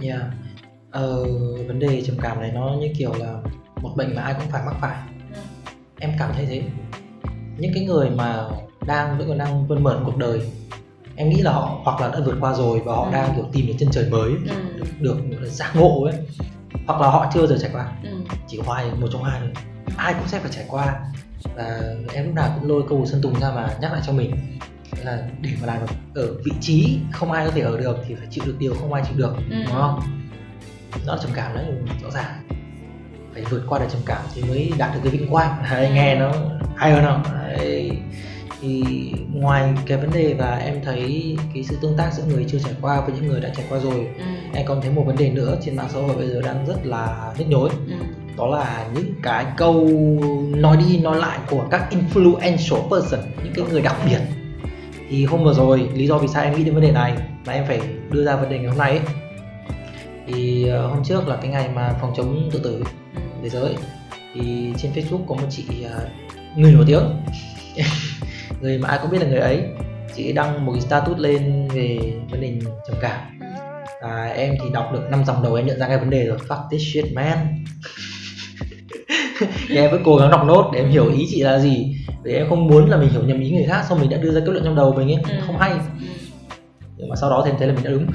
yeah 0.01 0.22
ờ, 0.91 1.24
vấn 1.68 1.79
đề 1.79 2.01
trầm 2.06 2.18
cảm 2.22 2.39
này 2.39 2.51
nó 2.51 2.75
như 2.79 2.88
kiểu 2.98 3.13
là 3.13 3.36
một 3.82 3.91
bệnh 3.96 4.15
mà 4.15 4.22
ai 4.22 4.34
cũng 4.34 4.50
phải 4.51 4.62
mắc 4.65 4.75
phải 4.82 4.98
ừ. 5.34 5.39
em 6.00 6.12
cảm 6.20 6.32
thấy 6.36 6.46
thế 6.46 6.63
những 7.58 7.72
cái 7.74 7.86
người 7.86 8.10
mà 8.10 8.46
đang 8.88 9.18
vẫn 9.18 9.27
còn 9.27 9.38
đang 9.38 9.68
vươn 9.68 9.84
mở 9.84 10.01
cuộc 10.06 10.18
đời 10.18 10.41
em 11.15 11.29
nghĩ 11.29 11.41
là 11.41 11.51
họ 11.51 11.82
hoặc 11.84 12.01
là 12.01 12.08
đã 12.08 12.20
vượt 12.25 12.36
qua 12.39 12.53
rồi 12.53 12.79
và 12.86 12.94
họ 12.94 13.03
ừ. 13.03 13.12
đang 13.12 13.34
kiểu 13.36 13.46
tìm 13.53 13.68
được 13.68 13.74
chân 13.79 13.89
trời 13.91 14.10
mới 14.10 14.32
ừ. 14.50 14.56
được, 15.00 15.29
được 15.29 15.46
giác 15.46 15.75
ngộ 15.75 16.03
ấy 16.03 16.13
hoặc 16.88 17.01
là 17.01 17.10
họ 17.10 17.32
chưa 17.34 17.48
giờ 17.48 17.58
trải 17.62 17.70
qua 17.74 17.91
ừ. 18.03 18.10
chỉ 18.48 18.60
hai 18.68 18.91
một 19.01 19.08
trong 19.12 19.24
hai 19.24 19.39
thôi 19.39 19.50
ai 19.98 20.13
cũng 20.13 20.27
sẽ 20.27 20.39
phải 20.39 20.51
trải 20.51 20.65
qua 20.70 21.00
và 21.56 21.82
em 22.13 22.25
lúc 22.25 22.36
nào 22.36 22.51
cũng 22.60 22.70
lôi 22.70 22.84
câu 22.89 23.06
sơn 23.06 23.22
tùng 23.22 23.39
ra 23.39 23.51
mà 23.51 23.77
nhắc 23.82 23.94
lại 23.94 24.01
cho 24.06 24.13
mình 24.13 24.60
là 25.06 25.24
để 25.41 25.50
mà 25.62 25.68
làm 25.68 25.77
được 25.79 26.22
ở 26.22 26.34
vị 26.46 26.51
trí 26.62 27.00
không 27.12 27.32
ai 27.32 27.46
có 27.46 27.51
thể 27.51 27.62
ở 27.62 27.77
được 27.79 27.98
thì 28.08 28.15
phải 28.15 28.27
chịu 28.32 28.44
được 28.48 28.56
điều 28.60 28.74
không 28.74 28.94
ai 28.94 29.03
chịu 29.08 29.18
được 29.18 29.34
ừ. 29.50 29.56
đúng 29.68 29.75
không 29.75 30.00
nó 31.06 31.15
là 31.15 31.22
trầm 31.22 31.32
cảm 31.36 31.56
đấy 31.56 31.65
rõ 32.03 32.10
ràng 32.12 32.34
phải 33.34 33.44
vượt 33.50 33.62
qua 33.70 33.79
được 33.79 33.86
trầm 33.91 34.01
cảm 34.06 34.22
thì 34.36 34.41
mới 34.44 34.72
đạt 34.77 34.94
được 34.94 35.00
cái 35.03 35.12
vinh 35.12 35.29
quang 35.32 35.63
hay 35.63 35.91
nghe 35.91 36.15
nó 36.20 36.34
hay 36.75 36.91
hơn 36.91 37.03
không 37.06 37.24
đấy. 37.34 37.91
thì 38.62 38.84
ngoài 39.34 39.74
cái 39.86 39.98
vấn 39.98 40.12
đề 40.12 40.34
và 40.34 40.56
em 40.58 40.82
thấy 40.86 41.38
cái 41.53 41.63
sự 41.63 41.77
tương 41.82 41.98
tác 41.98 42.13
giữa 42.13 42.24
người 42.24 42.46
chưa 42.50 42.60
trải 42.60 42.74
qua 42.82 43.01
với 43.01 43.12
những 43.15 43.27
người 43.27 43.41
đã 43.41 43.50
trải 43.56 43.65
qua 43.70 43.79
rồi 43.79 44.08
ừ. 44.18 44.24
em 44.53 44.65
còn 44.68 44.82
thấy 44.82 44.91
một 44.91 45.03
vấn 45.06 45.15
đề 45.18 45.29
nữa 45.29 45.58
trên 45.65 45.75
mạng 45.75 45.88
xã 45.94 46.00
hội 46.00 46.15
bây 46.15 46.27
giờ 46.27 46.41
đang 46.41 46.65
rất 46.68 46.86
là 46.86 47.34
nhức 47.38 47.48
nhối 47.48 47.70
Ừ. 47.88 47.94
đó 48.38 48.48
là 48.48 48.88
những 48.96 49.13
cái 49.24 49.46
câu 49.58 49.88
nói 50.56 50.77
đi 50.77 50.98
nói 51.00 51.18
lại 51.18 51.39
của 51.50 51.68
các 51.72 51.89
influential 51.91 52.89
person 52.89 53.20
những 53.44 53.53
cái 53.56 53.65
người 53.72 53.82
đặc 53.82 53.96
biệt 54.06 54.20
thì 55.10 55.25
hôm 55.25 55.44
vừa 55.44 55.54
rồi 55.54 55.89
lý 55.94 56.08
do 56.08 56.18
vì 56.18 56.28
sao 56.28 56.44
em 56.44 56.56
nghĩ 56.56 56.63
đến 56.63 56.74
vấn 56.74 56.84
đề 56.84 56.92
này 56.92 57.13
mà 57.46 57.54
em 57.54 57.66
phải 57.68 57.82
đưa 58.12 58.25
ra 58.25 58.36
vấn 58.36 58.50
đề 58.50 58.58
ngày 58.60 58.68
hôm 58.68 58.78
nay 58.78 58.92
ấy, 58.92 59.00
thì 60.28 60.68
ờ, 60.68 60.88
hôm 60.88 61.04
trước 61.04 61.28
là 61.28 61.36
cái 61.42 61.51
ngày 61.51 61.70
mà 61.75 61.94
phòng 62.01 62.13
chống 62.18 62.50
tự 62.54 62.60
tử 62.60 62.84
Ừ. 63.16 63.22
thế 63.44 63.50
giới. 63.50 63.75
Thì 64.34 64.74
trên 64.78 64.92
Facebook 64.92 65.25
có 65.28 65.36
một 65.36 65.48
chị 65.50 65.63
ờ, 65.92 66.08
người 66.56 66.72
nổi 66.72 66.84
tiếng. 66.88 67.04
Người 68.62 68.78
mà 68.78 68.89
ai 68.89 69.00
cũng 69.01 69.12
biết 69.12 69.18
là 69.22 69.28
người 69.28 69.39
ấy 69.39 69.63
chị 70.16 70.25
ấy 70.28 70.34
đăng 70.34 70.66
một 70.66 70.72
cái 70.72 70.82
status 70.82 71.18
lên 71.18 71.68
về 71.74 72.00
vấn 72.32 72.42
đề 72.42 72.60
trầm 72.88 72.96
cảm. 73.01 73.20
À, 74.01 74.24
em 74.36 74.56
thì 74.63 74.70
đọc 74.74 74.89
được 74.94 75.01
năm 75.10 75.25
dòng 75.25 75.44
đầu 75.44 75.56
em 75.56 75.66
nhận 75.66 75.80
ra 75.80 75.88
cái 75.88 75.98
vấn 75.98 76.10
đề 76.10 76.25
rồi. 76.25 76.38
Fuck 76.48 76.70
this 76.72 76.82
shit 76.94 77.06
man 77.13 77.63
thì 79.67 79.75
em 79.75 79.91
vẫn 79.91 80.01
cố 80.05 80.15
gắng 80.15 80.29
đọc 80.31 80.46
nốt 80.46 80.69
để 80.74 80.79
em 80.79 80.89
hiểu 80.89 81.10
ý 81.12 81.27
chị 81.29 81.41
là 81.43 81.60
gì 81.60 81.96
để 82.24 82.34
em 82.34 82.50
không 82.50 82.67
muốn 82.67 82.89
là 82.89 82.98
mình 82.98 83.10
hiểu 83.10 83.22
nhầm 83.24 83.39
ý 83.39 83.51
người 83.51 83.65
khác 83.69 83.84
xong 83.89 84.00
mình 84.01 84.10
đã 84.10 84.17
đưa 84.17 84.31
ra 84.31 84.39
kết 84.46 84.51
luận 84.51 84.63
trong 84.65 84.75
đầu 84.75 84.93
mình 84.98 85.08
ấy 85.12 85.17
Ừ. 85.24 85.29
không 85.48 85.58
hay 85.60 85.72
Ừ. 85.72 85.77
nhưng 86.98 87.10
mà 87.10 87.15
sau 87.15 87.29
đó 87.29 87.41
thì 87.46 87.51
em 87.51 87.58
thấy 87.60 87.67
là 87.67 87.74
mình 87.74 87.84
đã 87.84 87.91
đúng 87.91 88.05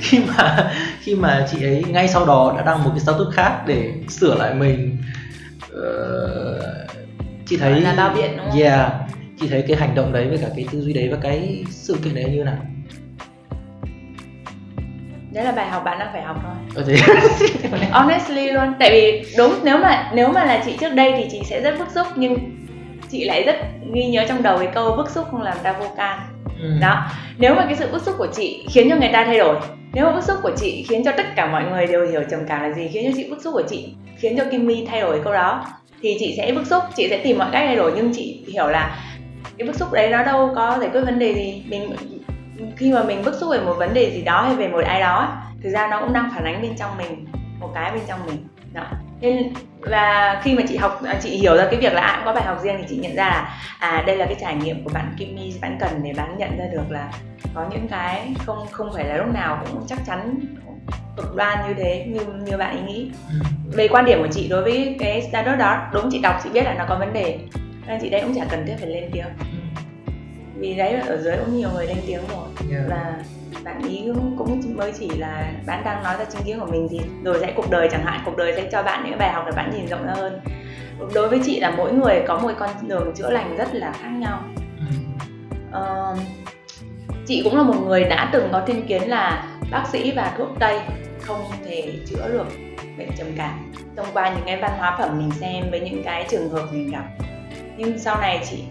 khi 0.00 0.18
mà 0.36 0.72
khi 1.00 1.14
mà 1.14 1.46
chị 1.50 1.62
ấy 1.64 1.84
ngay 1.88 2.08
sau 2.08 2.26
đó 2.26 2.54
đã 2.56 2.62
đăng 2.64 2.84
một 2.84 2.90
cái 2.90 3.00
status 3.00 3.34
khác 3.34 3.62
để 3.66 3.92
sửa 4.08 4.34
lại 4.34 4.54
mình 4.54 4.96
Ờ, 5.72 6.86
chị 7.46 7.56
thấy 7.56 7.80
là 7.80 7.94
bao 7.96 8.14
biện 8.14 8.30
đúng 8.36 8.46
không? 8.50 8.60
yeah 8.60 8.92
chị 9.40 9.48
thấy 9.48 9.62
cái 9.68 9.76
hành 9.76 9.94
động 9.94 10.12
đấy 10.12 10.28
với 10.28 10.38
cả 10.38 10.48
cái 10.56 10.66
tư 10.72 10.80
duy 10.80 10.92
đấy 10.92 11.08
và 11.12 11.18
cái 11.22 11.64
sự 11.70 11.96
kiện 12.04 12.14
đấy 12.14 12.24
như 12.34 12.44
nào 12.44 12.58
đấy 15.30 15.44
là 15.44 15.52
bài 15.52 15.68
học 15.68 15.84
bạn 15.84 15.98
đang 15.98 16.08
phải 16.12 16.22
học 16.22 16.36
thôi. 16.42 16.84
Thế 16.86 16.96
honestly 17.90 18.50
luôn. 18.50 18.74
Tại 18.78 18.90
vì 18.90 19.22
đúng 19.38 19.54
nếu 19.64 19.78
mà 19.78 20.10
nếu 20.14 20.28
mà 20.28 20.44
là 20.44 20.62
chị 20.64 20.76
trước 20.80 20.94
đây 20.94 21.14
thì 21.16 21.26
chị 21.30 21.40
sẽ 21.44 21.60
rất 21.60 21.78
bức 21.78 21.90
xúc 21.90 22.06
nhưng 22.16 22.38
chị 23.10 23.24
lại 23.24 23.42
rất 23.42 23.56
ghi 23.94 24.06
nhớ 24.06 24.24
trong 24.28 24.42
đầu 24.42 24.58
cái 24.58 24.68
câu 24.74 24.96
bức 24.96 25.10
xúc 25.10 25.26
không 25.30 25.42
làm 25.42 25.56
ta 25.62 25.72
vô 25.72 25.86
can. 25.96 26.18
Ừ. 26.62 26.68
đó. 26.80 27.06
Nếu 27.38 27.54
mà 27.54 27.64
cái 27.64 27.76
sự 27.76 27.88
bức 27.92 28.02
xúc 28.02 28.14
của 28.18 28.28
chị 28.36 28.66
khiến 28.70 28.90
cho 28.90 28.96
người 28.96 29.10
ta 29.12 29.24
thay 29.24 29.38
đổi 29.38 29.56
nếu 29.92 30.04
mà 30.04 30.12
bức 30.12 30.24
xúc 30.24 30.36
của 30.42 30.52
chị 30.56 30.84
khiến 30.88 31.04
cho 31.04 31.12
tất 31.16 31.26
cả 31.36 31.46
mọi 31.46 31.64
người 31.70 31.86
đều 31.86 32.06
hiểu 32.06 32.22
trầm 32.30 32.40
cảm 32.48 32.62
là 32.62 32.72
gì 32.72 32.88
khiến 32.88 33.10
cho 33.10 33.16
chị 33.16 33.30
bức 33.30 33.42
xúc 33.42 33.54
của 33.54 33.62
chị 33.68 33.94
khiến 34.18 34.36
cho 34.36 34.44
Kimmy 34.44 34.86
thay 34.90 35.00
đổi 35.00 35.20
câu 35.24 35.32
đó 35.32 35.66
thì 36.02 36.16
chị 36.18 36.34
sẽ 36.36 36.52
bức 36.52 36.66
xúc 36.66 36.82
chị 36.96 37.08
sẽ 37.10 37.18
tìm 37.18 37.38
mọi 37.38 37.48
cách 37.52 37.62
thay 37.66 37.76
đổi 37.76 37.92
nhưng 37.96 38.12
chị 38.14 38.44
hiểu 38.52 38.66
là 38.66 38.96
cái 39.60 39.66
bức 39.66 39.76
xúc 39.76 39.92
đấy 39.92 40.10
nó 40.10 40.22
đâu 40.22 40.52
có 40.54 40.76
giải 40.80 40.90
quyết 40.92 41.00
vấn 41.00 41.18
đề 41.18 41.34
gì. 41.34 41.62
Mình 41.68 41.90
khi 42.76 42.92
mà 42.92 43.02
mình 43.02 43.22
bức 43.24 43.34
xúc 43.40 43.50
về 43.52 43.60
một 43.60 43.74
vấn 43.74 43.94
đề 43.94 44.10
gì 44.10 44.22
đó 44.22 44.42
hay 44.42 44.54
về 44.54 44.68
một 44.68 44.84
ai 44.84 45.00
đó 45.00 45.42
thực 45.62 45.70
ra 45.70 45.88
nó 45.90 46.00
cũng 46.00 46.12
đang 46.12 46.30
phản 46.34 46.44
ánh 46.44 46.62
bên 46.62 46.76
trong 46.76 46.96
mình 46.98 47.26
một 47.60 47.70
cái 47.74 47.92
bên 47.92 48.02
trong 48.08 48.26
mình. 48.26 48.46
Đó. 48.72 48.86
Nên 49.20 49.52
và 49.80 50.40
khi 50.44 50.54
mà 50.54 50.62
chị 50.68 50.76
học 50.76 51.00
à, 51.04 51.18
chị 51.22 51.30
hiểu 51.30 51.56
ra 51.56 51.66
cái 51.70 51.80
việc 51.80 51.92
là 51.92 52.14
cũng 52.16 52.24
có 52.24 52.32
bài 52.32 52.44
học 52.44 52.58
riêng 52.62 52.76
thì 52.78 52.84
chị 52.88 52.96
nhận 52.96 53.14
ra 53.14 53.28
là 53.28 53.58
à 53.78 54.04
đây 54.06 54.16
là 54.16 54.26
cái 54.26 54.36
trải 54.40 54.54
nghiệm 54.54 54.84
của 54.84 54.90
bạn 54.94 55.14
Kimmy 55.18 55.54
bạn 55.62 55.76
cần 55.80 55.90
để 56.02 56.12
bạn 56.16 56.38
nhận 56.38 56.58
ra 56.58 56.64
được 56.72 56.90
là 56.90 57.12
có 57.54 57.66
những 57.70 57.88
cái 57.88 58.34
không 58.46 58.66
không 58.70 58.90
phải 58.94 59.04
là 59.04 59.16
lúc 59.16 59.34
nào 59.34 59.64
cũng 59.66 59.84
chắc 59.86 59.98
chắn 60.06 60.34
cực 61.16 61.36
đoan 61.36 61.68
như 61.68 61.74
thế 61.74 62.06
như 62.08 62.20
như 62.44 62.56
bạn 62.56 62.76
ấy 62.76 62.82
nghĩ. 62.82 63.10
Ừ. 63.28 63.36
về 63.76 63.88
quan 63.88 64.04
điểm 64.04 64.18
của 64.22 64.28
chị 64.32 64.48
đối 64.48 64.62
với 64.62 64.96
cái 65.00 65.22
status 65.22 65.58
đó 65.58 65.88
đúng 65.92 66.08
chị 66.12 66.20
đọc 66.22 66.40
chị 66.44 66.50
biết 66.50 66.64
là 66.64 66.74
nó 66.74 66.84
có 66.88 66.96
vấn 66.98 67.12
đề. 67.12 67.38
Nên 67.86 68.00
chị 68.00 68.10
đấy 68.10 68.20
cũng 68.24 68.34
chả 68.34 68.44
cần 68.44 68.66
thiết 68.66 68.74
phải 68.78 68.88
lên 68.88 69.10
tiếng 69.12 69.26
vì 70.60 70.74
đấy 70.74 70.92
ở 70.92 71.16
dưới 71.16 71.36
cũng 71.36 71.56
nhiều 71.56 71.68
người 71.74 71.86
lên 71.86 71.96
tiếng 72.06 72.20
rồi. 72.28 72.48
Yeah. 72.70 72.84
và 72.88 73.14
bạn 73.64 73.82
ý 73.88 74.02
cũng, 74.06 74.34
cũng 74.38 74.76
mới 74.76 74.92
chỉ 74.98 75.08
là 75.08 75.52
bạn 75.66 75.82
đang 75.84 76.02
nói 76.02 76.14
ra 76.18 76.24
chính 76.24 76.42
kiến 76.42 76.60
của 76.60 76.66
mình 76.66 76.88
thì 76.90 77.00
rồi 77.24 77.38
sẽ 77.40 77.52
cuộc 77.56 77.70
đời 77.70 77.88
chẳng 77.92 78.04
hạn 78.04 78.20
cuộc 78.24 78.36
đời 78.36 78.52
sẽ 78.56 78.68
cho 78.72 78.82
bạn 78.82 79.04
những 79.06 79.18
bài 79.18 79.32
học 79.32 79.44
để 79.46 79.52
bạn 79.56 79.70
nhìn 79.74 79.86
rộng 79.86 80.06
ra 80.06 80.12
hơn. 80.16 80.40
Đối 81.14 81.28
với 81.28 81.40
chị 81.44 81.60
là 81.60 81.70
mỗi 81.76 81.92
người 81.92 82.22
có 82.28 82.38
một 82.38 82.52
con 82.58 82.70
đường 82.82 83.12
chữa 83.14 83.30
lành 83.30 83.56
rất 83.56 83.74
là 83.74 83.92
khác 83.92 84.10
nhau. 84.18 84.42
Ờ, 85.72 86.16
chị 87.26 87.40
cũng 87.44 87.56
là 87.56 87.62
một 87.62 87.74
người 87.86 88.04
đã 88.04 88.30
từng 88.32 88.48
có 88.52 88.62
thiên 88.66 88.86
kiến 88.86 89.10
là 89.10 89.46
bác 89.70 89.84
sĩ 89.92 90.12
và 90.16 90.34
thuốc 90.38 90.48
tây 90.58 90.80
không 91.20 91.40
thể 91.66 91.92
chữa 92.06 92.28
được 92.32 92.46
bệnh 92.98 93.10
trầm 93.16 93.26
cảm. 93.36 93.72
Thông 93.96 94.06
qua 94.12 94.34
những 94.34 94.44
cái 94.46 94.60
văn 94.60 94.70
hóa 94.78 94.96
phẩm 94.98 95.18
mình 95.18 95.30
xem 95.30 95.70
với 95.70 95.80
những 95.80 96.02
cái 96.04 96.26
trường 96.30 96.50
hợp 96.50 96.66
mình 96.72 96.90
gặp. 96.90 97.04
Nhưng 97.76 97.98
sau 97.98 98.20
này 98.20 98.40
chị 98.50 98.64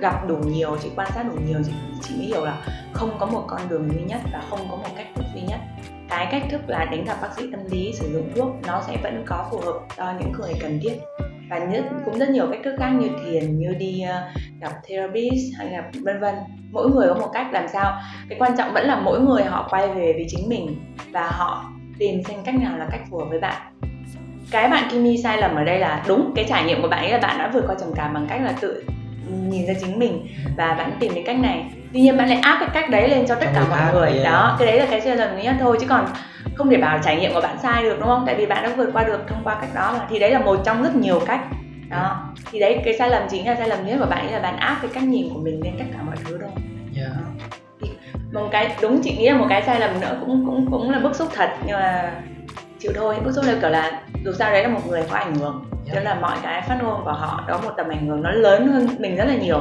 gặp 0.00 0.28
đủ 0.28 0.36
nhiều 0.36 0.76
chị 0.82 0.90
quan 0.96 1.08
sát 1.14 1.22
đủ 1.22 1.40
nhiều 1.46 1.58
chị, 1.66 1.72
chị 2.02 2.14
mới 2.16 2.26
hiểu 2.26 2.44
là 2.44 2.56
không 2.92 3.10
có 3.18 3.26
một 3.26 3.44
con 3.46 3.60
đường 3.68 3.90
duy 3.92 4.02
nhất 4.02 4.20
và 4.32 4.42
không 4.50 4.58
có 4.70 4.76
một 4.76 4.88
cách 4.96 5.06
thức 5.14 5.24
duy 5.34 5.40
nhất. 5.40 5.58
Cái 6.08 6.28
cách 6.30 6.42
thức 6.50 6.60
là 6.66 6.84
đến 6.90 7.04
gặp 7.04 7.16
bác 7.22 7.28
sĩ 7.36 7.42
tâm 7.52 7.60
lý 7.70 7.92
sử 7.92 8.12
dụng 8.12 8.32
thuốc 8.36 8.56
nó 8.66 8.82
sẽ 8.86 8.96
vẫn 9.02 9.24
có 9.26 9.46
phù 9.50 9.58
hợp 9.58 9.80
cho 9.96 10.12
những 10.20 10.32
người 10.32 10.52
cần 10.60 10.78
thiết. 10.82 10.94
Và 11.50 11.58
nhất 11.58 11.84
cũng 12.04 12.18
rất 12.18 12.28
nhiều 12.30 12.46
cách 12.50 12.60
thức 12.64 12.76
khác 12.78 12.90
như 12.90 13.08
thiền 13.24 13.58
như 13.58 13.74
đi 13.78 14.00
ờ, 14.00 14.22
gặp 14.60 14.72
therapist 14.88 15.58
hay 15.58 15.70
là 15.70 15.90
vân 16.04 16.20
vân. 16.20 16.34
Mỗi 16.70 16.90
người 16.90 17.08
có 17.08 17.14
một 17.14 17.30
cách 17.32 17.46
làm 17.52 17.68
sao. 17.72 18.00
Cái 18.28 18.38
quan 18.38 18.56
trọng 18.56 18.72
vẫn 18.72 18.86
là 18.86 19.00
mỗi 19.00 19.20
người 19.20 19.42
họ 19.42 19.68
quay 19.70 19.88
về 19.88 20.12
với 20.12 20.26
chính 20.28 20.48
mình 20.48 20.94
và 21.12 21.30
họ 21.30 21.64
tìm 21.98 22.22
xem 22.24 22.38
cách 22.44 22.54
nào 22.54 22.78
là 22.78 22.88
cách 22.90 23.00
phù 23.10 23.18
hợp 23.18 23.26
với 23.30 23.40
bạn. 23.40 23.62
Cái 24.50 24.68
bạn 24.68 24.88
Kimi 24.90 25.16
sai 25.22 25.36
lầm 25.36 25.56
ở 25.56 25.64
đây 25.64 25.78
là 25.78 26.04
đúng 26.08 26.32
cái 26.36 26.44
trải 26.48 26.64
nghiệm 26.64 26.82
của 26.82 26.88
bạn 26.88 27.04
ấy 27.04 27.12
là 27.12 27.18
bạn 27.18 27.38
đã 27.38 27.50
vượt 27.54 27.64
qua 27.66 27.74
trầm 27.80 27.88
cảm 27.94 28.14
bằng 28.14 28.26
cách 28.28 28.40
là 28.44 28.52
tự 28.60 28.84
nhìn 29.30 29.66
ra 29.66 29.74
chính 29.80 29.98
mình 29.98 30.26
và 30.56 30.74
bạn 30.74 30.92
tìm 31.00 31.14
đến 31.14 31.24
cách 31.26 31.38
này. 31.38 31.64
Tuy 31.92 32.00
nhiên 32.00 32.16
bạn 32.16 32.28
lại 32.28 32.38
áp 32.42 32.56
cái 32.60 32.68
cách 32.72 32.90
đấy 32.90 33.08
lên 33.08 33.26
cho 33.26 33.34
tất 33.34 33.46
cả 33.54 33.64
mọi 33.70 33.92
người. 33.92 34.10
yeah. 34.10 34.24
đó 34.24 34.56
cái 34.58 34.66
đấy 34.66 34.78
là 34.80 34.86
cái 34.90 35.00
sai 35.00 35.16
lầm 35.16 35.36
duy 35.36 35.42
nhất 35.42 35.54
thôi 35.60 35.76
chứ 35.80 35.86
còn 35.88 36.06
không 36.54 36.70
thể 36.70 36.76
bảo 36.76 36.98
trải 37.04 37.16
nghiệm 37.16 37.34
của 37.34 37.40
bạn 37.40 37.56
sai 37.62 37.82
được 37.82 37.96
đúng 37.98 38.08
không? 38.08 38.22
Tại 38.26 38.34
vì 38.34 38.46
bạn 38.46 38.62
đã 38.62 38.70
vượt 38.76 38.90
qua 38.92 39.04
được 39.04 39.20
thông 39.28 39.44
qua 39.44 39.58
cách 39.60 39.70
đó 39.74 39.94
mà. 39.98 40.06
Thì 40.10 40.18
đấy 40.18 40.30
là 40.30 40.38
một 40.38 40.60
trong 40.64 40.82
rất 40.82 40.94
nhiều 40.94 41.20
cách. 41.26 41.40
Đó 41.90 42.32
thì 42.50 42.58
đấy 42.60 42.80
cái 42.84 42.94
sai 42.98 43.10
lầm 43.10 43.22
chính 43.30 43.46
là 43.46 43.54
sai 43.54 43.68
lầm 43.68 43.86
nhất 43.86 43.96
của 44.00 44.06
bạn 44.10 44.26
ấy 44.26 44.32
là 44.32 44.40
bạn 44.40 44.56
áp 44.56 44.78
cái 44.82 44.90
cách 44.94 45.02
nhìn 45.02 45.28
của 45.34 45.40
mình 45.40 45.60
lên 45.64 45.74
tất 45.78 45.84
cả 45.92 45.98
mọi 46.06 46.16
thứ 46.24 46.38
thôi. 46.40 46.50
Yeah. 46.96 47.12
một 48.32 48.48
cái 48.52 48.76
đúng 48.82 49.00
chị 49.02 49.16
nghĩ 49.16 49.28
là 49.28 49.36
một 49.36 49.46
cái 49.48 49.62
sai 49.62 49.80
lầm 49.80 50.00
nữa 50.00 50.16
cũng 50.20 50.46
cũng 50.46 50.70
cũng 50.70 50.90
là 50.90 50.98
bức 50.98 51.16
xúc 51.16 51.28
thật 51.34 51.50
nhưng 51.66 51.76
mà 51.76 52.12
chịu 52.80 52.92
thôi 52.94 53.16
bức 53.24 53.32
xúc 53.34 53.44
là 53.44 53.54
kiểu 53.60 53.70
là 53.70 54.02
dù 54.24 54.32
sao 54.32 54.52
đấy 54.52 54.62
là 54.62 54.68
một 54.68 54.80
người 54.88 55.02
có 55.10 55.16
ảnh 55.16 55.34
hưởng. 55.34 55.64
Yeah. 55.86 55.94
tức 55.94 56.00
là 56.04 56.14
mọi 56.14 56.38
cái 56.42 56.62
phát 56.62 56.78
ngôn 56.82 57.00
của 57.04 57.12
họ 57.12 57.44
có 57.48 57.60
một 57.64 57.70
tầm 57.76 57.88
ảnh 57.88 58.06
hưởng 58.06 58.22
nó 58.22 58.30
lớn 58.30 58.66
hơn 58.66 58.88
mình 58.98 59.16
rất 59.16 59.24
là 59.24 59.34
nhiều. 59.34 59.60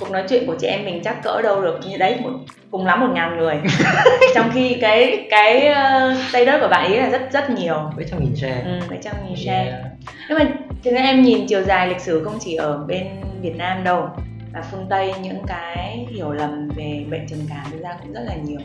Cuộc 0.00 0.10
nói 0.10 0.24
chuyện 0.28 0.46
của 0.46 0.54
chị 0.58 0.66
em 0.66 0.84
mình 0.84 1.02
chắc 1.04 1.22
cỡ 1.22 1.42
đâu 1.42 1.62
được 1.62 1.80
như 1.86 1.96
đấy 1.96 2.16
một 2.22 2.30
cùng 2.70 2.86
lắm 2.86 3.00
một 3.00 3.08
ngàn 3.14 3.38
người. 3.38 3.60
Trong 4.34 4.50
khi 4.54 4.76
cái 4.80 5.26
cái 5.30 5.68
uh, 5.68 6.18
status 6.28 6.60
của 6.60 6.68
bạn 6.68 6.92
ấy 6.92 6.96
là 6.96 7.08
rất 7.08 7.32
rất 7.32 7.50
nhiều. 7.50 7.90
Mấy 7.96 8.06
trăm 8.10 8.20
nghìn 8.20 8.36
share. 8.36 8.62
Ừ, 8.64 8.80
mấy 8.88 8.98
trăm 9.02 9.14
nghìn 9.26 9.36
share. 9.36 9.70
Yeah. 9.70 9.80
nhưng 10.28 10.38
mà 10.38 10.44
thực 10.84 10.90
ra 10.90 11.00
em 11.00 11.22
nhìn 11.22 11.46
chiều 11.46 11.62
dài 11.62 11.88
lịch 11.88 12.00
sử 12.00 12.24
không 12.24 12.38
chỉ 12.40 12.54
ở 12.54 12.84
bên 12.88 13.06
Việt 13.42 13.56
Nam 13.56 13.84
đâu 13.84 14.08
và 14.52 14.62
phương 14.70 14.86
Tây 14.90 15.14
những 15.22 15.42
cái 15.46 16.06
hiểu 16.10 16.32
lầm 16.32 16.68
về 16.68 17.04
bệnh 17.10 17.26
trầm 17.28 17.38
cảm 17.48 17.64
thực 17.70 17.82
ra 17.82 17.90
cũng 18.02 18.12
rất 18.12 18.22
là 18.24 18.34
nhiều. 18.34 18.60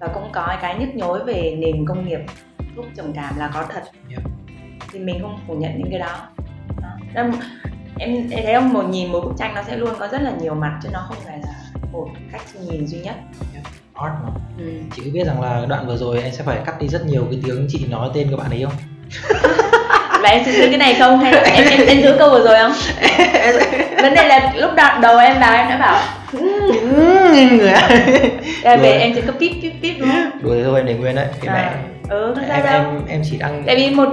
Và 0.00 0.08
cũng 0.14 0.28
có 0.32 0.56
cái 0.62 0.74
nhức 0.78 0.94
nhối 0.94 1.24
về 1.24 1.56
nền 1.58 1.86
công 1.86 2.08
nghiệp 2.08 2.20
thuốc 2.76 2.84
trầm 2.96 3.12
cảm 3.12 3.38
là 3.38 3.50
có 3.54 3.64
thật. 3.74 3.82
Yeah. 4.10 4.22
thì 4.92 4.98
mình 4.98 5.18
không 5.22 5.40
phủ 5.46 5.54
nhận 5.54 5.72
những 5.78 5.90
cái 5.90 6.00
đó, 6.00 6.28
đó. 6.82 6.88
Nên 7.14 7.32
em, 7.98 8.30
em 8.30 8.42
thấy 8.44 8.54
không 8.54 8.72
một 8.72 8.88
nhìn 8.88 9.12
một 9.12 9.20
bức 9.20 9.32
tranh 9.38 9.54
nó 9.54 9.62
sẽ 9.62 9.76
luôn 9.76 9.90
có 9.98 10.08
rất 10.08 10.22
là 10.22 10.32
nhiều 10.40 10.54
mặt 10.54 10.78
chứ 10.82 10.88
nó 10.92 11.04
không 11.08 11.16
phải 11.24 11.38
là 11.38 11.52
một 11.92 12.08
cách 12.32 12.42
nhìn 12.68 12.86
duy 12.86 12.98
nhất. 12.98 13.14
Art 13.94 14.12
mà. 14.24 14.30
Ừ. 14.58 14.64
chị 14.96 15.02
có 15.04 15.10
biết 15.12 15.26
rằng 15.26 15.40
là 15.40 15.66
đoạn 15.68 15.86
vừa 15.86 15.96
rồi 15.96 16.22
em 16.22 16.32
sẽ 16.32 16.42
phải 16.44 16.58
cắt 16.66 16.80
đi 16.80 16.88
rất 16.88 17.06
nhiều 17.06 17.24
cái 17.30 17.40
tiếng 17.44 17.66
chị 17.70 17.86
nói 17.90 18.10
tên 18.14 18.30
của 18.30 18.36
bạn 18.36 18.50
ấy 18.50 18.64
không? 18.64 18.74
Và 20.22 20.28
em 20.30 20.44
xin 20.44 20.54
giữ 20.54 20.66
cái 20.68 20.78
này 20.78 20.96
không 20.98 21.18
hay 21.18 21.32
là 21.32 21.40
em 21.40 21.68
em, 21.68 21.86
em 21.86 22.02
giữ 22.02 22.16
câu 22.18 22.30
vừa 22.30 22.44
rồi 22.44 22.58
không? 22.58 22.72
Vấn 24.02 24.14
đề 24.14 24.28
là 24.28 24.52
lúc 24.56 24.70
đầu, 24.76 25.00
đầu 25.00 25.18
em 25.18 25.40
vào 25.40 25.54
em 25.54 25.68
đã 25.68 25.78
bảo 25.78 26.02
người 27.34 27.72
Ra 28.62 28.76
về 28.76 28.90
em 28.92 29.12
chỉ 29.14 29.20
có 29.26 29.32
píp 29.40 29.52
píp 29.62 29.72
píp 29.82 29.94
đúng 30.00 30.08
không? 30.12 30.42
đùa 30.42 30.54
thế 30.54 30.62
thôi 30.64 30.76
em 30.80 30.86
để 30.86 30.94
nguyên 30.94 31.14
đấy 31.16 31.26
cái 31.42 31.56
À, 31.56 31.72
mẹ. 31.72 31.78
Ừ 32.10 32.34
em 32.48 32.64
đâu. 32.64 32.72
em 32.72 32.84
em 33.08 33.22
chỉ 33.30 33.36
đang 33.38 33.62
tại 33.66 33.76
vì 33.76 33.90
một 33.90 34.08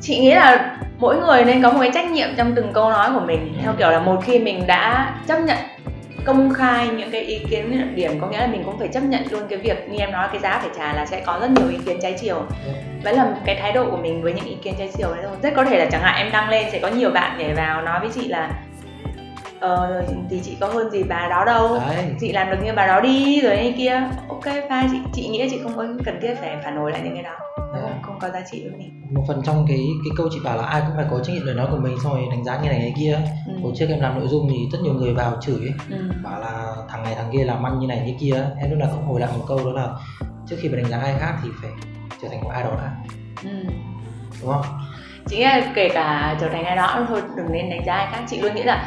chị 0.00 0.18
nghĩ 0.18 0.34
là 0.34 0.76
mỗi 0.98 1.16
người 1.16 1.44
nên 1.44 1.62
có 1.62 1.70
một 1.72 1.78
cái 1.80 1.90
trách 1.94 2.10
nhiệm 2.10 2.28
trong 2.36 2.54
từng 2.54 2.72
câu 2.72 2.90
nói 2.90 3.10
của 3.14 3.20
mình. 3.20 3.58
Theo 3.62 3.72
kiểu 3.78 3.90
là 3.90 3.98
một 4.00 4.20
khi 4.24 4.38
mình 4.38 4.66
đã 4.66 5.14
chấp 5.28 5.38
nhận 5.38 5.56
công 6.24 6.54
khai 6.54 6.86
những 6.88 7.10
cái 7.10 7.20
ý 7.20 7.38
kiến 7.50 7.64
luận 7.78 7.94
điểm 7.94 8.20
có 8.20 8.26
nghĩa 8.26 8.38
là 8.38 8.46
mình 8.46 8.62
cũng 8.64 8.78
phải 8.78 8.88
chấp 8.88 9.02
nhận 9.02 9.22
luôn 9.30 9.42
cái 9.48 9.58
việc 9.58 9.88
như 9.88 9.98
em 9.98 10.12
nói 10.12 10.28
cái 10.32 10.40
giá 10.40 10.58
phải 10.62 10.70
trả 10.78 10.92
là 10.94 11.06
sẽ 11.06 11.20
có 11.26 11.38
rất 11.40 11.50
nhiều 11.50 11.68
ý 11.70 11.76
kiến 11.86 11.98
trái 12.02 12.12
chiều. 12.20 12.42
Vẫn 13.04 13.14
là 13.16 13.26
cái 13.44 13.58
thái 13.62 13.72
độ 13.72 13.90
của 13.90 13.96
mình 13.96 14.22
với 14.22 14.32
những 14.32 14.44
ý 14.44 14.56
kiến 14.62 14.74
trái 14.78 14.88
chiều 14.98 15.08
đấy 15.14 15.24
thôi. 15.28 15.36
Rất 15.42 15.52
có 15.56 15.64
thể 15.64 15.78
là 15.78 15.84
chẳng 15.92 16.00
hạn 16.02 16.14
em 16.16 16.32
đăng 16.32 16.48
lên 16.48 16.66
sẽ 16.72 16.78
có 16.78 16.88
nhiều 16.88 17.10
bạn 17.10 17.38
nhảy 17.38 17.54
vào 17.54 17.82
nói 17.82 18.00
với 18.00 18.08
chị 18.14 18.28
là 18.28 18.50
ờ 19.60 20.04
thì 20.30 20.40
chị 20.44 20.56
có 20.60 20.66
hơn 20.66 20.90
gì 20.90 21.02
bà 21.02 21.28
đó 21.30 21.44
đâu. 21.44 21.78
Đấy. 21.78 22.04
Chị 22.20 22.32
làm 22.32 22.50
được 22.50 22.56
như 22.64 22.72
bà 22.76 22.86
đó 22.86 23.00
đi 23.00 23.40
rồi 23.40 23.56
này 23.56 23.74
kia. 23.76 24.02
Ok 24.28 24.44
fine 24.44 24.88
chị 24.92 24.98
chị 25.12 25.28
nghĩ 25.28 25.48
chị 25.50 25.60
không 25.62 25.76
có 25.76 25.86
cần 26.04 26.18
thiết 26.22 26.34
phải 26.40 26.56
phản 26.64 26.76
hồi 26.76 26.90
lại 26.92 27.00
những 27.04 27.14
cái 27.14 27.22
đó. 27.22 27.30
Dạ. 27.74 27.80
không, 27.80 28.02
không 28.02 28.18
có 28.20 28.28
giá 28.30 28.40
trị 28.50 28.62
với 28.68 28.78
mình. 28.78 29.00
Một 29.14 29.22
phần 29.28 29.42
trong 29.44 29.64
cái 29.68 29.76
cái 29.76 30.10
câu 30.16 30.28
chị 30.32 30.38
bảo 30.44 30.56
là 30.56 30.62
ai 30.64 30.80
cũng 30.86 30.96
phải 30.96 31.04
có 31.10 31.18
trách 31.24 31.32
nhiệm 31.32 31.46
lời 31.46 31.54
nói 31.54 31.66
của 31.70 31.76
mình 31.76 31.96
xong 32.04 32.12
rồi 32.14 32.22
đánh 32.30 32.44
giá 32.44 32.58
như 32.62 32.68
này 32.68 32.78
cái 32.80 32.92
kia. 32.98 33.18
Ừ. 33.48 33.52
hồi 33.62 33.72
trước 33.76 33.86
em 33.88 34.00
làm 34.00 34.18
nội 34.18 34.28
dung 34.28 34.48
thì 34.50 34.56
rất 34.72 34.78
nhiều 34.82 34.94
người 34.94 35.14
vào 35.14 35.36
chửi. 35.40 35.54
Ấy, 35.60 35.98
Ừ. 35.98 36.04
bảo 36.24 36.40
là 36.40 36.74
thằng 36.88 37.02
này 37.02 37.14
thằng 37.14 37.30
kia 37.32 37.44
làm 37.44 37.66
ăn 37.66 37.78
như 37.78 37.86
này 37.86 38.02
như 38.06 38.14
kia. 38.20 38.44
Em 38.60 38.70
lúc 38.70 38.78
nào 38.78 38.88
cũng 38.92 39.04
hồi 39.06 39.20
lại 39.20 39.30
một 39.38 39.44
câu 39.48 39.58
đó 39.64 39.70
là 39.72 39.88
trước 40.46 40.56
khi 40.60 40.68
mà 40.68 40.76
đánh 40.76 40.90
giá 40.90 40.98
ai 40.98 41.14
khác 41.18 41.34
thì 41.42 41.48
phải 41.62 41.70
trở 42.22 42.28
thành 42.28 42.40
một 42.44 42.50
ai 42.54 42.62
đó 42.64 42.70
đã. 42.70 42.90
Ừ. 43.42 43.56
đúng 44.42 44.50
không? 44.52 44.64
Chính 45.28 45.42
là 45.42 45.72
kể 45.74 45.88
cả 45.94 46.36
trở 46.40 46.48
thành 46.48 46.64
ai 46.64 46.76
đó 46.76 47.04
thôi 47.08 47.22
đừng 47.36 47.52
nên 47.52 47.70
đánh 47.70 47.84
giá 47.86 47.94
ai 47.94 48.06
khác. 48.12 48.20
Chị 48.30 48.40
luôn 48.40 48.54
nghĩ 48.54 48.62
là 48.62 48.86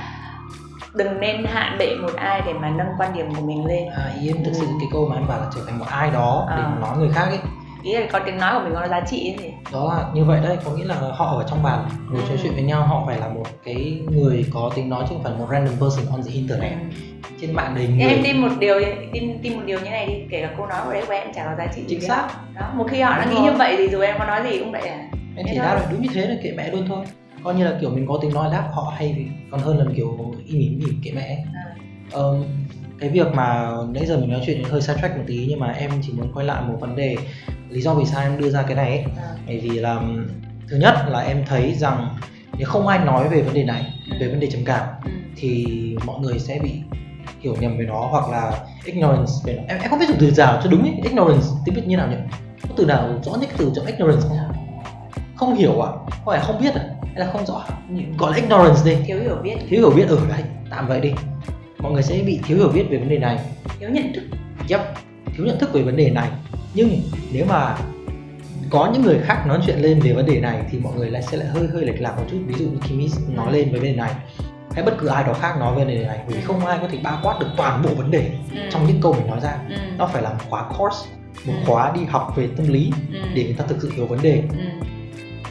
đừng 0.98 1.20
nên 1.20 1.46
hạn 1.46 1.76
bệ 1.80 1.96
một 2.02 2.12
ai 2.16 2.42
để 2.46 2.54
mà 2.54 2.70
nâng 2.70 2.88
quan 3.00 3.14
điểm 3.14 3.36
của 3.36 3.42
mình 3.42 3.66
lên. 3.66 3.84
À, 3.96 4.12
ý 4.22 4.28
em 4.28 4.44
thực 4.44 4.52
sự 4.54 4.66
cái 4.80 4.90
câu 4.94 5.08
mà 5.10 5.16
em 5.16 5.28
bảo 5.28 5.40
là 5.40 5.46
trở 5.56 5.62
thành 5.68 5.80
một 5.80 5.86
ai 5.90 6.12
đó 6.12 6.46
để 6.50 6.56
Ờ. 6.64 6.70
mà 6.70 6.80
nói 6.80 6.98
người 6.98 7.10
khác 7.14 7.24
ấy. 7.26 7.40
Ý 7.84 7.94
là 7.94 8.02
có 8.12 8.20
tiếng 8.20 8.38
nói 8.38 8.54
của 8.54 8.60
mình 8.64 8.74
có 8.76 8.88
giá 8.88 9.02
trị 9.10 9.36
gì. 9.40 9.54
Đó 9.74 9.94
là 9.98 10.06
như 10.14 10.24
vậy 10.26 10.40
đấy 10.44 10.58
có 10.66 10.72
nghĩa 10.72 10.84
là 10.86 10.96
họ 11.14 11.26
ở 11.38 11.46
trong 11.50 11.64
bàn 11.64 11.80
ngồi 12.12 12.22
trò 12.28 12.34
Ừ. 12.34 12.40
chuyện 12.44 12.54
với 12.54 12.64
nhau 12.64 12.82
họ 12.82 13.04
phải 13.08 13.18
là 13.20 13.28
một 13.28 13.44
cái 13.66 14.00
người 14.12 14.46
có 14.54 14.72
tiếng 14.76 14.90
nói 14.90 15.04
chứ 15.10 15.16
không 15.16 15.24
phải 15.24 15.34
một 15.40 15.48
random 15.52 15.76
person 15.80 16.06
on 16.12 16.24
the 16.24 16.32
internet. 16.34 16.72
Trên 17.42 17.54
mạng 17.54 17.74
đầy 17.76 17.88
người. 17.88 18.00
Em 18.08 18.20
tin 18.24 18.38
một 18.42 18.48
điều 18.60 18.80
tin 19.14 19.40
tin 19.44 19.56
một 19.56 19.62
điều 19.66 19.80
như 19.80 19.90
này 19.90 20.08
đi 20.08 20.14
kể 20.30 20.42
cả 20.42 20.50
câu 20.58 20.66
nói 20.66 20.80
của 20.86 20.94
đấy 20.94 21.04
của 21.08 21.14
em 21.14 21.34
chả 21.34 21.44
có 21.46 21.52
giá 21.58 21.68
trị 21.76 21.82
chính 21.88 22.02
xác. 22.02 22.28
Đó 22.56 22.62
một 22.76 22.86
khi 22.90 23.02
họ 23.02 23.18
đã 23.18 23.26
nghĩ 23.26 23.40
như 23.44 23.52
vậy 23.52 23.76
thì 23.78 23.88
dù 23.90 24.00
em 24.02 24.16
có 24.20 24.26
nói 24.26 24.40
gì 24.52 24.60
cũng 24.60 24.72
vậy 24.72 24.82
à. 24.88 24.98
Em 25.38 25.46
chỉ 25.52 25.58
đáp 25.58 25.74
là 25.76 25.82
đúng 25.92 26.02
như 26.02 26.10
thế 26.14 26.22
là 26.28 26.36
kệ 26.44 26.52
mẹ 26.58 26.72
luôn 26.72 26.86
thôi 26.88 27.06
coi 27.44 27.56
như 27.56 27.64
là 27.66 27.78
kiểu 27.82 27.90
mình 27.90 28.06
có 28.08 28.20
tiếng 28.22 28.34
nói 28.34 28.50
đáp 28.52 28.70
họ 28.74 28.94
hay 28.98 29.26
còn 29.52 29.60
hơn 29.62 29.78
là 29.78 29.86
kiểu 29.96 30.34
im 30.46 30.60
ỉm 30.60 30.80
im 30.80 31.02
kệ 31.04 31.12
mẹ 31.12 31.44
À. 31.54 31.64
Ờ, 32.12 32.38
cái 33.00 33.10
việc 33.10 33.28
mà 33.34 33.72
nãy 33.94 34.06
giờ 34.06 34.18
mình 34.18 34.30
nói 34.30 34.42
chuyện 34.46 34.64
hơi 34.64 34.82
track 34.82 35.18
một 35.18 35.24
tí 35.28 35.46
nhưng 35.50 35.60
mà 35.60 35.68
em 35.72 35.92
chỉ 36.02 36.14
muốn 36.14 36.32
quay 36.34 36.46
lại 36.46 36.62
một 36.68 36.78
vấn 36.80 36.96
đề 36.96 37.18
lý 37.70 37.82
do 37.82 37.94
vì 37.94 38.06
sao 38.06 38.22
em 38.22 38.38
đưa 38.38 38.50
ra 38.50 38.62
cái 38.64 38.76
này 38.76 38.90
ấy. 38.90 39.04
À. 39.18 39.30
bởi 39.48 39.60
vì 39.60 39.70
là 39.70 40.02
thứ 40.70 40.78
nhất 40.78 40.96
là 41.10 41.20
em 41.20 41.44
thấy 41.46 41.74
rằng 41.74 42.16
nếu 42.58 42.68
không 42.68 42.88
ai 42.88 43.00
nói 43.00 43.28
về 43.30 43.42
vấn 43.42 43.54
đề 43.54 43.64
này 43.64 43.86
về 44.20 44.28
vấn 44.28 44.40
đề 44.40 44.48
trầm 44.52 44.62
cảm 44.66 44.88
Ừ. 45.06 45.12
thì 45.36 45.66
mọi 46.06 46.20
người 46.20 46.40
sẽ 46.40 46.60
bị 46.64 46.72
hiểu 47.40 47.56
nhầm 47.60 47.78
về 47.78 47.86
nó 47.86 48.08
hoặc 48.12 48.30
là 48.30 48.52
ignorance 48.86 49.32
về 49.44 49.54
nó. 49.54 49.62
Em, 49.68 49.78
em 49.82 49.90
không 49.90 50.00
biết 50.00 50.06
dùng 50.10 50.18
từ 50.20 50.32
nào 50.38 50.60
cho 50.64 50.70
đúng 50.70 50.82
ấy 50.82 50.94
ignorance 51.04 51.46
tiếng 51.66 51.76
việt 51.76 51.88
như 51.88 51.98
nào 51.98 52.08
nhỉ? 52.08 52.16
Có 52.62 52.70
từ 52.78 52.86
nào 52.86 53.10
rõ 53.24 53.32
nhất 53.32 53.50
cái 53.50 53.56
từ 53.58 53.72
cho 53.76 53.82
ignorance 53.88 54.22
không? 54.30 54.38
Không 55.36 55.56
hiểu 55.56 55.82
à? 55.82 55.92
Có 56.26 56.32
phải 56.32 56.40
không 56.40 56.60
biết 56.62 56.74
à 56.76 56.82
hay 57.18 57.26
là 57.28 57.32
không 57.34 57.46
rõ? 57.46 57.64
Gọi 58.18 58.32
là 58.32 58.38
ignorance 58.38 58.80
đi. 58.86 58.96
Thiếu 59.06 59.20
hiểu 59.22 59.36
biết. 59.44 59.56
Thiếu 59.70 59.80
hiểu 59.80 59.92
biết 59.92 60.06
ở 60.10 60.18
đấy 60.30 60.44
tạm 60.70 60.88
vậy 60.88 61.00
đi. 61.02 61.12
Mọi 61.80 61.92
người 61.92 62.04
sẽ 62.04 62.22
bị 62.26 62.40
thiếu 62.46 62.58
hiểu 62.58 62.70
biết 62.70 62.86
về 62.90 62.98
vấn 62.98 63.10
đề 63.10 63.18
này. 63.18 63.40
Thiếu 63.80 63.90
nhận 63.90 64.14
thức. 64.14 64.24
Yep 64.70 64.82
thiếu 65.38 65.46
nhận 65.46 65.60
thức 65.60 65.74
về 65.74 65.82
vấn 65.82 65.96
đề 65.98 66.10
này. 66.10 66.30
Nhưng 66.74 66.90
nếu 67.32 67.46
mà 67.50 67.76
có 68.70 68.90
những 68.94 69.02
người 69.02 69.20
khác 69.24 69.44
nói 69.48 69.60
chuyện 69.66 69.78
lên 69.82 70.00
về 70.00 70.14
vấn 70.14 70.26
đề 70.26 70.40
này 70.40 70.62
thì 70.72 70.80
mọi 70.80 70.94
người 70.96 71.12
lại 71.12 71.22
sẽ 71.22 71.38
lại 71.38 71.48
hơi 71.48 71.68
hơi 71.74 71.86
lệch 71.86 72.02
lạc 72.02 72.14
một 72.18 72.24
chút. 72.32 72.38
Ví 72.48 72.54
dụ 72.58 72.66
như 72.66 72.78
Kimi 72.90 73.08
nói 73.30 73.54
lên 73.54 73.66
về 73.66 73.80
vấn 73.80 73.84
đề 73.84 73.96
này. 73.96 74.12
Hay 74.72 74.84
bất 74.86 74.94
cứ 75.00 75.08
ai 75.08 75.24
đó 75.24 75.34
khác 75.34 75.56
nói 75.60 75.72
về 75.76 75.86
vấn 75.86 75.94
đề 75.94 76.04
này. 76.08 76.20
Vì 76.28 76.42
không 76.42 76.66
ai 76.66 76.78
có 76.82 76.88
thể 76.92 76.98
bao 77.04 77.20
quát 77.24 77.38
được 77.40 77.48
toàn 77.58 77.82
bộ 77.84 77.90
vấn 77.98 78.12
đề 78.12 78.30
ừ. 78.52 78.58
trong 78.72 78.88
những 78.88 79.02
câu 79.02 79.14
mình 79.14 79.28
nói 79.28 79.40
ra. 79.44 79.58
Ừ. 79.70 79.76
nó 79.98 80.08
phải 80.14 80.22
là 80.22 80.30
một 80.30 80.40
khóa 80.50 80.70
course 80.78 81.10
một 81.46 81.54
Ừ. 81.58 81.64
khóa 81.66 81.92
đi 81.96 82.02
học 82.06 82.34
về 82.36 82.48
tâm 82.58 82.68
lý 82.68 82.92
Ừ. 83.14 83.20
để 83.36 83.44
người 83.44 83.54
ta 83.58 83.66
thực 83.68 83.78
sự 83.82 83.92
hiểu 83.96 84.06
vấn 84.06 84.22
đề. 84.22 84.44
Ừ. 84.52 84.58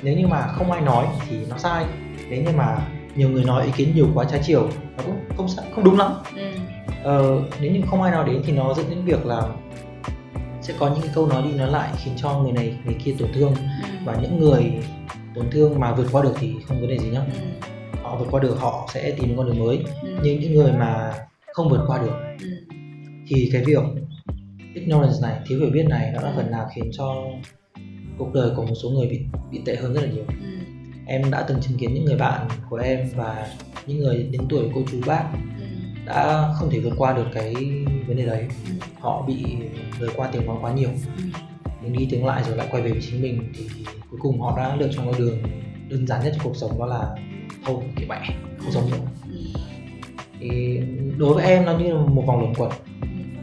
nếu 0.06 0.16
như 0.18 0.26
mà 0.26 0.46
không 0.46 0.70
ai 0.72 0.80
nói 0.80 1.06
thì 1.28 1.36
nó 1.50 1.58
sai 1.58 1.84
nếu 2.30 2.42
như 2.42 2.50
mà 2.56 2.78
nhiều 3.16 3.28
người 3.28 3.44
nói 3.44 3.64
ý 3.66 3.72
kiến 3.76 3.92
nhiều 3.94 4.08
quá 4.14 4.25
trái 4.30 4.40
chiều 4.44 4.68
nó 4.96 5.02
cũng 5.06 5.16
không 5.36 5.46
không 5.75 5.84
đúng 5.84 5.98
lắm 5.98 6.12
Ừ. 6.36 6.42
ờ, 7.02 7.42
nếu 7.60 7.72
như 7.72 7.80
không 7.90 8.02
ai 8.02 8.12
nói 8.12 8.25
đến 8.26 8.42
thì 8.46 8.52
nó 8.52 8.75
dẫn 8.75 8.86
đến 8.90 9.04
việc 9.04 9.26
là 9.26 9.42
sẽ 10.62 10.75
có 10.78 10.88
những 10.88 11.00
cái 11.00 11.10
câu 11.14 11.26
nói 11.26 11.42
đi 11.42 11.52
nói 11.58 11.70
lại 11.70 11.90
khiến 11.96 12.14
cho 12.16 12.38
người 12.38 12.52
này 12.52 12.76
người 12.84 12.94
kia 13.04 13.14
tổn 13.18 13.28
thương 13.34 13.54
Ừ. 13.54 13.88
và 14.04 14.16
những 14.22 14.38
người 14.40 14.72
tổn 15.34 15.50
thương 15.50 15.80
mà 15.80 15.94
vượt 15.94 16.06
qua 16.12 16.22
được 16.22 16.32
thì 16.40 16.54
không 16.68 16.80
vấn 16.80 16.88
đề 16.88 16.98
gì 16.98 17.08
nhá 17.10 17.20
Ừ. 17.32 17.68
họ 18.02 18.16
vượt 18.16 18.26
qua 18.30 18.40
được 18.40 18.56
họ 18.60 18.88
sẽ 18.94 19.10
tìm 19.10 19.36
con 19.36 19.46
đường 19.46 19.58
mới 19.66 19.84
Ừ. 20.02 20.08
nhưng 20.22 20.40
những 20.40 20.54
người 20.54 20.72
mà 20.72 21.12
không 21.52 21.68
vượt 21.68 21.84
qua 21.86 21.98
được 21.98 22.14
Ừ. 22.40 22.46
thì 23.28 23.50
cái 23.52 23.64
việc 23.64 23.82
ignorance 24.75 25.14
này 25.22 25.34
thiếu 25.48 25.58
hiểu 25.60 25.70
biết 25.72 25.86
này 25.88 26.10
nó 26.14 26.22
đã 26.22 26.32
phần 26.36 26.50
nào 26.50 26.66
khiến 26.75 26.90
cho 26.92 27.14
cuộc 28.18 28.32
đời 28.35 28.50
của 28.56 28.62
một 28.66 28.75
số 28.82 28.90
người 28.90 29.06
bị 29.06 29.20
bị 29.50 29.61
tệ 29.64 29.76
hơn 29.76 29.94
rất 29.94 30.00
là 30.00 30.08
nhiều 30.12 30.25
Ừ. 30.28 30.34
em 31.06 31.30
đã 31.30 31.45
từng 31.49 31.60
chứng 31.60 31.78
kiến 31.78 31.95
những 31.95 32.04
người 32.04 32.17
bạn 32.17 32.49
của 32.71 32.76
em 32.76 33.08
và 33.17 33.47
những 33.86 33.99
người 33.99 34.28
đến 34.30 34.41
tuổi 34.49 34.69
cô 34.75 34.82
chú 34.93 34.99
bác 35.06 35.25
Ừ. 35.60 35.64
đã 36.06 36.49
không 36.58 36.71
thể 36.71 36.78
vượt 36.80 36.93
qua 36.99 37.12
được 37.12 37.26
cái 37.34 37.54
vấn 38.08 38.17
đề 38.17 38.26
đấy 38.26 38.49
Ừ. 38.67 38.73
họ 39.00 39.23
bị 39.26 39.45
lời 40.00 40.10
qua 40.17 40.28
tiếng 40.32 40.47
nói 40.47 40.56
quá 40.60 40.73
nhiều 40.73 40.88
Ừ. 41.17 41.23
tiếng 41.82 41.93
đi 41.93 42.08
tiếng 42.10 42.25
lại 42.26 42.43
rồi 42.47 42.56
lại 42.56 42.67
quay 42.71 42.82
về 42.82 42.91
với 42.91 43.00
chính 43.02 43.23
mình 43.23 43.52
thì 43.54 43.67
cuối 44.10 44.21
cùng 44.23 44.41
họ 44.41 44.56
đã 44.56 44.76
lựa 44.76 44.88
chọn 44.93 45.06
con 45.06 45.19
đường 45.19 45.38
đơn 45.91 46.06
giản 46.06 46.25
nhất 46.25 46.32
trong 46.36 46.45
cuộc 46.45 46.56
sống 46.56 46.78
đó 46.78 46.86
là 46.86 47.14
thôi 47.67 47.76
kệ 47.97 48.06
mẹ 48.08 48.21
không 48.58 48.73
sống 48.73 48.91
nữa 48.91 48.99
Ừ. 49.30 49.38
thì 50.41 50.80
đối 51.19 51.34
với 51.34 51.45
em 51.45 51.64
nó 51.64 51.78
như 51.78 51.93
là 51.95 52.00
một 52.00 52.25
vòng 52.26 52.41
luẩn 52.41 52.54
quẩn 52.54 52.71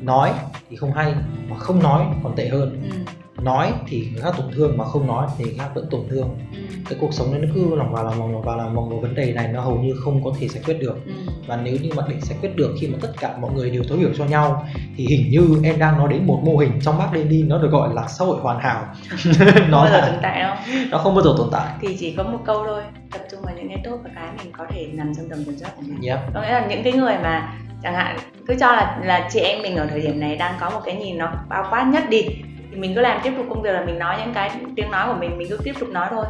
nói 0.02 0.32
thì 0.70 0.76
không 0.76 0.92
hay 0.94 1.14
mà 1.50 1.58
không 1.58 1.84
nói 1.84 2.06
còn 2.24 2.36
tệ 2.36 2.48
hơn 2.48 2.82
Ừ. 2.92 2.98
nói 3.44 3.74
thì 3.88 4.08
người 4.12 4.22
khác 4.22 4.34
tổn 4.38 4.52
thương 4.56 4.78
mà 4.78 4.86
không 4.86 5.08
nói 5.08 5.28
thì 5.38 5.46
người 5.46 5.54
khác 5.58 5.70
vẫn 5.76 5.88
tổn 5.92 6.02
thương. 6.10 6.38
Ừ. 6.52 6.60
cái 6.90 6.98
cuộc 7.02 7.14
sống 7.14 7.32
này 7.32 7.40
nó 7.40 7.48
cứ 7.56 7.76
lòng 7.76 7.94
vào 7.94 8.04
lòng 8.04 8.20
vòng 8.20 8.34
lòng 8.34 8.42
vào 8.42 8.58
lòng 8.58 8.76
vòng 8.76 8.90
và 8.90 8.96
vấn 9.02 9.16
đề 9.16 9.34
này 9.34 9.48
nó 9.48 9.62
hầu 9.62 9.80
như 9.80 9.94
không 10.04 10.24
có 10.24 10.32
thể 10.40 10.48
giải 10.48 10.64
quyết 10.66 10.80
được. 10.80 11.06
Ừ. 11.06 11.14
và 11.48 11.58
nếu 11.64 11.78
như 11.82 11.90
mà 11.96 12.04
để 12.10 12.16
giải 12.22 12.38
quyết 12.42 12.56
được 12.56 12.76
khi 12.82 12.88
mà 12.88 12.98
tất 13.02 13.12
cả 13.20 13.38
mọi 13.42 13.52
người 13.52 13.70
đều 13.70 13.84
thấu 13.90 13.98
hiểu 13.98 14.10
cho 14.18 14.26
nhau 14.26 14.66
thì 14.96 15.08
hình 15.10 15.30
như 15.30 15.60
em 15.64 15.80
đang 15.80 15.98
nói 15.98 16.08
đến 16.12 16.28
một 16.28 16.42
mô 16.46 16.58
hình 16.58 16.80
trong 16.82 16.98
bác 16.98 17.14
Lenin 17.14 17.50
nó 17.50 17.58
được 17.58 17.72
gọi 17.72 17.94
là 17.94 18.08
xã 18.08 18.26
hội 18.26 18.38
hoàn 18.42 18.60
hảo. 18.60 18.86
Không 19.10 19.70
nó 19.70 19.84
bao 19.84 19.92
giờ 19.92 19.98
là 19.98 20.08
tồn 20.08 20.20
tại 20.22 20.42
đâu. 20.42 20.56
nó 20.92 20.98
không 20.98 21.16
bao 21.16 21.24
giờ 21.24 21.34
tồn 21.38 21.50
tại. 21.52 21.74
Thì 21.82 21.98
chỉ 22.00 22.14
có 22.18 22.24
một 22.24 22.40
câu 22.46 22.64
thôi 22.66 22.84
tập 23.12 23.22
trung 23.32 23.42
vào 23.42 23.56
những 23.56 23.68
cái 23.70 23.82
tốt 23.84 24.00
và 24.04 24.10
cái 24.16 24.30
mình 24.38 24.54
có 24.58 24.66
thể 24.70 24.88
nằm 24.94 25.16
trong 25.16 25.30
tầm 25.30 25.46
kiểm 25.46 25.58
soát 25.58 25.70
của 25.76 25.82
mình. 25.88 26.10
Yep. 26.10 26.20
có 26.34 26.42
nghĩa 26.42 26.52
là 26.52 26.66
những 26.66 26.84
cái 26.84 26.94
người 26.94 27.16
mà 27.24 27.54
chẳng 27.84 27.96
hạn 27.96 28.18
cứ 28.48 28.56
cho 28.60 28.72
là 28.72 29.00
là 29.04 29.30
chị 29.32 29.40
em 29.40 29.62
mình 29.62 29.76
ở 29.76 29.88
thời 29.90 30.02
điểm 30.02 30.20
này 30.20 30.36
đang 30.36 30.56
có 30.60 30.70
một 30.70 30.80
cái 30.86 30.96
nhìn 30.96 31.18
nó 31.18 31.34
bao 31.50 31.68
quát 31.70 31.84
nhất 31.84 32.04
đi 32.10 32.26
thì 32.74 32.80
mình 32.80 32.96
cứ 32.96 33.02
làm 33.02 33.20
tiếp 33.24 33.34
tục 33.38 33.46
công 33.50 33.62
việc 33.62 33.72
là 33.72 33.86
mình 33.86 34.00
nói 34.00 34.16
những 34.20 34.34
cái 34.34 34.52
tiếng 34.76 34.92
nói 34.92 35.08
của 35.08 35.20
mình 35.20 35.38
mình 35.38 35.48
cứ 35.50 35.58
tiếp 35.64 35.74
tục 35.80 35.90
nói 35.90 36.08
thôi. 36.10 36.26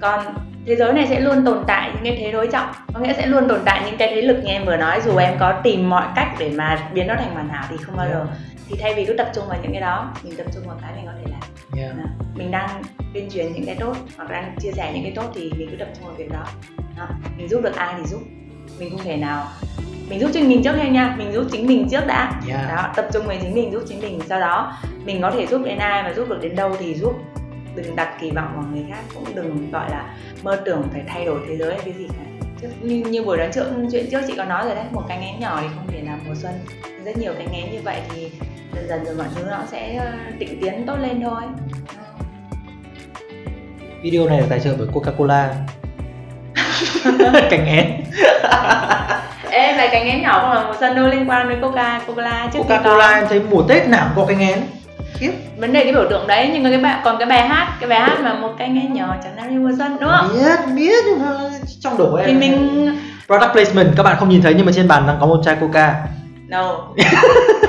Còn 0.00 0.24
thế 0.66 0.76
giới 0.76 0.92
này 0.92 1.06
sẽ 1.06 1.20
luôn 1.20 1.44
tồn 1.44 1.64
tại 1.66 1.90
những 1.94 2.04
cái 2.04 2.16
thế 2.20 2.32
đối 2.32 2.48
trọng. 2.48 2.66
Có 2.94 3.00
nghĩa 3.00 3.12
sẽ 3.12 3.26
luôn 3.26 3.48
tồn 3.48 3.60
tại 3.64 3.82
những 3.86 3.96
cái 3.96 4.08
thế 4.08 4.22
lực 4.22 4.36
như 4.44 4.52
em 4.52 4.64
vừa 4.64 4.76
nói 4.76 5.00
dù 5.04 5.16
em 5.16 5.34
có 5.40 5.60
tìm 5.62 5.90
mọi 5.90 6.06
cách 6.16 6.28
để 6.38 6.52
mà 6.56 6.88
biến 6.92 7.06
nó 7.06 7.14
thành 7.14 7.34
hoàn 7.34 7.48
hảo 7.48 7.64
thì 7.70 7.76
không 7.76 7.96
bao 7.96 8.08
giờ. 8.08 8.26
Thì 8.68 8.76
thay 8.80 8.94
vì 8.94 9.04
cứ 9.04 9.14
tập 9.18 9.30
trung 9.34 9.44
vào 9.48 9.58
những 9.62 9.72
cái 9.72 9.80
đó 9.80 10.12
mình 10.22 10.36
tập 10.36 10.46
trung 10.54 10.62
vào 10.66 10.76
cái 10.82 10.92
mình 10.96 11.06
có 11.06 11.12
thể 11.18 11.30
làm. 11.30 11.40
Yeah. 11.82 11.96
Đó. 11.96 12.04
mình 12.34 12.50
đang 12.50 12.82
tuyên 13.14 13.30
truyền 13.30 13.52
những 13.52 13.66
cái 13.66 13.76
tốt 13.80 13.96
hoặc 14.16 14.30
đang 14.30 14.56
chia 14.60 14.72
sẻ 14.72 14.92
những 14.94 15.02
cái 15.02 15.12
tốt 15.16 15.32
thì 15.34 15.52
mình 15.56 15.68
cứ 15.70 15.76
tập 15.76 15.88
trung 15.94 16.04
vào 16.06 16.14
việc 16.14 16.32
đó. 16.32 16.44
đó. 16.98 17.06
Mình 17.36 17.48
giúp 17.48 17.60
được 17.62 17.76
ai 17.76 17.94
thì 17.98 18.04
giúp 18.06 18.20
mình 18.78 18.90
không 18.90 19.00
thể 19.04 19.16
nào. 19.16 19.48
Mình 20.08 20.20
giúp 20.20 20.30
chính 20.32 20.48
mình 20.48 20.62
trước 20.62 20.72
hay 20.72 20.90
nha. 20.90 21.14
Mình 21.18 21.32
giúp 21.32 21.44
chính 21.52 21.66
mình 21.66 21.88
trước 21.90 22.06
đã. 22.06 22.40
Yeah. 22.48 22.68
đó 22.68 22.92
tập 22.96 23.06
trung 23.12 23.26
về 23.26 23.38
chính 23.42 23.54
mình 23.54 23.72
giúp 23.72 23.82
chính 23.88 24.00
mình. 24.00 24.20
Sau 24.28 24.40
đó 24.40 24.78
mình 25.04 25.22
có 25.22 25.30
thể 25.30 25.46
giúp 25.46 25.62
đến 25.64 25.78
ai 25.78 26.02
và 26.02 26.12
giúp 26.12 26.28
được 26.28 26.38
đến 26.42 26.56
đâu 26.56 26.76
thì 26.78 26.94
giúp. 26.94 27.12
Đừng 27.74 27.96
đặt 27.96 28.16
kỳ 28.20 28.30
vọng 28.30 28.52
vào 28.54 28.64
người 28.72 28.84
khác 28.90 29.00
cũng 29.14 29.34
đừng 29.34 29.70
gọi 29.70 29.90
là 29.90 30.14
mơ 30.42 30.62
tưởng 30.64 30.82
phải 30.92 31.02
thay 31.08 31.24
đổi 31.24 31.40
thế 31.48 31.56
giới 31.56 31.70
hay 31.70 31.80
cái 31.84 31.94
gì 31.94 32.08
cả. 32.08 32.46
Như, 32.82 32.96
như 32.96 33.24
buổi 33.24 33.38
nói 33.38 33.48
trước 33.54 33.66
chuyện 33.92 34.06
trước 34.10 34.20
chị 34.26 34.34
có 34.36 34.44
nói 34.44 34.64
rồi 34.64 34.74
đấy 34.74 34.84
một 34.92 35.02
cái 35.08 35.18
ngén 35.18 35.40
nhỏ 35.40 35.58
thì 35.62 35.68
không 35.74 35.86
thể 35.88 36.02
làm 36.02 36.20
mùa 36.26 36.34
xuân. 36.34 36.52
Rất 37.04 37.18
nhiều 37.18 37.32
cái 37.38 37.46
ngén 37.52 37.72
như 37.72 37.78
vậy 37.84 38.00
thì 38.10 38.30
dần 38.74 38.88
dần 38.88 39.04
rồi 39.04 39.14
mọi 39.14 39.26
thứ 39.34 39.42
nó 39.50 39.58
sẽ 39.70 39.94
ờ, 39.96 40.12
tịnh 40.38 40.60
tiến 40.60 40.84
tốt 40.86 40.96
lên 41.00 41.22
thôi. 41.22 41.42
Video 44.02 44.28
này 44.28 44.40
được 44.40 44.46
tài 44.48 44.60
trợ 44.60 44.76
bởi 44.78 44.88
Coca-Cola 44.94 45.48
cành 47.50 47.66
én. 47.66 48.04
Ê, 49.50 49.76
vậy 49.76 49.88
cái 49.92 50.04
ngén 50.04 50.22
nhỏ 50.22 50.40
không 50.40 50.50
là 50.50 50.74
xuân 50.80 50.94
đâu 50.94 51.06
liên 51.06 51.30
quan 51.30 51.48
đến 51.48 51.60
Coca 51.60 52.00
Cola 52.06 52.48
chứ 52.52 52.58
Coca-Cola 52.58 53.14
em 53.14 53.26
thấy 53.28 53.40
mùa 53.50 53.62
Tết 53.62 53.88
nào 53.88 54.10
cũng 54.14 54.24
có 54.24 54.28
cành 54.28 54.40
én. 54.40 54.58
Khiếp. 55.14 55.32
Vấn 55.56 55.72
đề 55.72 55.84
cái 55.84 55.92
biểu 55.92 56.06
tượng 56.10 56.26
đấy 56.26 56.50
nhưng 56.52 56.64
cái 56.64 56.78
bài 56.78 57.00
còn 57.04 57.18
cái 57.18 57.26
bài 57.26 57.48
hát 57.48 57.76
cái 57.80 57.88
bài 57.88 58.00
hát 58.00 58.18
mà 58.20 58.34
một 58.34 58.54
cái 58.58 58.68
ngén 58.68 58.92
nhỏ 58.92 59.16
chẳng 59.24 59.36
nào 59.36 59.46
như 59.50 59.60
mùa 59.60 59.72
xuân 59.78 59.96
đúng 60.00 60.10
không? 60.10 60.28
Biết 60.34 60.74
biết 60.74 61.04
mà 61.18 61.26
trong 61.80 61.98
đầu 61.98 62.14
em 62.14 62.26
thì 62.26 62.34
mình 62.34 62.88
product 63.26 63.52
placement 63.52 63.96
các 63.96 64.02
bạn 64.02 64.16
không 64.18 64.28
nhìn 64.28 64.42
thấy 64.42 64.54
nhưng 64.56 64.66
mà 64.66 64.72
trên 64.74 64.88
bàn 64.88 65.06
đang 65.06 65.16
có 65.20 65.26
một 65.26 65.40
chai 65.44 65.56
Coca. 65.60 65.94
No. 66.48 66.78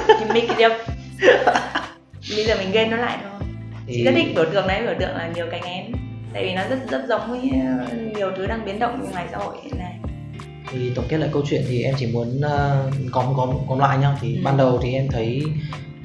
Thì 0.07 0.25
make 0.25 0.55
it 0.57 0.71
up 0.71 0.71
bây 2.35 2.45
giờ 2.45 2.55
mình 2.59 2.71
game 2.71 2.89
nó 2.89 2.97
lại 2.97 3.17
thôi. 3.23 3.47
Chị 3.87 4.03
rất 4.03 4.11
thích 4.15 4.35
biểu 4.35 4.45
tượng 4.45 4.67
đấy 4.67 4.81
biểu 4.81 4.93
tượng 4.99 5.17
là 5.17 5.29
nhiều 5.35 5.45
cái 5.51 5.61
ngén 5.65 6.06
tại 6.33 6.43
vì 6.43 6.53
nó 6.55 6.61
rất 6.69 6.79
rất 6.89 7.05
giống 7.09 7.29
với 7.31 7.51
ờ, 7.79 7.95
nhiều 8.15 8.31
thứ 8.37 8.47
đang 8.47 8.65
biến 8.65 8.79
động 8.79 9.11
ngoài 9.11 9.27
xã 9.31 9.37
hội 9.37 9.55
hiện 9.63 9.77
nay. 9.77 9.99
Thì 10.71 10.91
tổng 10.95 11.05
kết 11.09 11.17
lại 11.17 11.29
câu 11.33 11.41
chuyện 11.49 11.63
thì 11.67 11.83
em 11.83 11.95
chỉ 11.97 12.07
muốn 12.13 12.37
uh, 12.37 12.93
có 13.11 13.33
có 13.37 13.53
có 13.69 13.75
lại 13.75 13.97
nhá. 13.97 14.15
Thì 14.21 14.35
Ừ. 14.35 14.41
ban 14.43 14.57
đầu 14.57 14.79
thì 14.81 14.93
em 14.93 15.07
thấy 15.11 15.43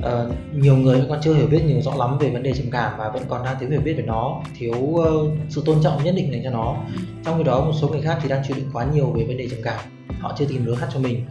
ờ, 0.02 0.30
nhiều 0.54 0.76
người 0.76 0.98
vẫn 0.98 1.08
còn 1.08 1.18
chưa 1.22 1.34
hiểu 1.34 1.46
biết 1.46 1.62
nhiều 1.66 1.80
rõ 1.80 1.94
lắm 1.98 2.18
về 2.18 2.30
vấn 2.30 2.42
đề 2.42 2.52
trầm 2.52 2.66
cảm 2.70 2.92
và 2.98 3.08
vẫn 3.08 3.22
còn 3.28 3.44
đang 3.44 3.56
thiếu 3.60 3.70
hiểu 3.70 3.80
biết 3.80 3.94
về 3.96 4.02
nó 4.06 4.40
thiếu 4.58 4.96
ờ, 5.04 5.10
sự 5.48 5.62
tôn 5.66 5.82
trọng 5.82 6.04
nhất 6.04 6.14
định 6.16 6.32
dành 6.32 6.40
cho 6.44 6.50
nó. 6.50 6.76
Trong 7.24 7.38
khi 7.38 7.44
đó 7.44 7.60
một 7.64 7.72
số 7.80 7.88
người 7.88 8.02
khác 8.02 8.18
thì 8.22 8.28
đang 8.28 8.42
chịu 8.48 8.56
đựng 8.56 8.70
quá 8.72 8.86
nhiều 8.94 9.10
về 9.16 9.24
vấn 9.24 9.36
đề 9.36 9.48
trầm 9.48 9.60
cảm. 9.64 9.80
Họ 10.20 10.34
chưa 10.38 10.44
tìm 10.44 10.66
lối 10.66 10.76
thoát 10.76 10.88
cho 10.94 11.00
mình. 11.00 11.26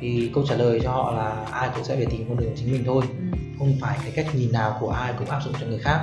Thì 0.00 0.30
câu 0.34 0.44
trả 0.46 0.54
lời 0.56 0.80
cho 0.82 0.90
họ 0.90 1.12
là 1.16 1.44
ai 1.50 1.68
cũng 1.74 1.84
sẽ 1.84 1.96
phải 1.96 2.06
tìm 2.06 2.24
con 2.28 2.36
đường 2.36 2.48
của 2.48 2.56
chính 2.56 2.72
mình 2.72 2.82
thôi. 2.86 3.02
Ừ. 3.08 3.38
không 3.58 3.72
phải 3.80 3.98
cái 4.02 4.12
cách 4.16 4.34
nhìn 4.34 4.52
nào 4.52 4.76
của 4.80 4.90
ai 4.90 5.12
cũng 5.18 5.28
áp 5.28 5.40
dụng 5.44 5.54
cho 5.60 5.66
người 5.66 5.78
khác 5.78 6.00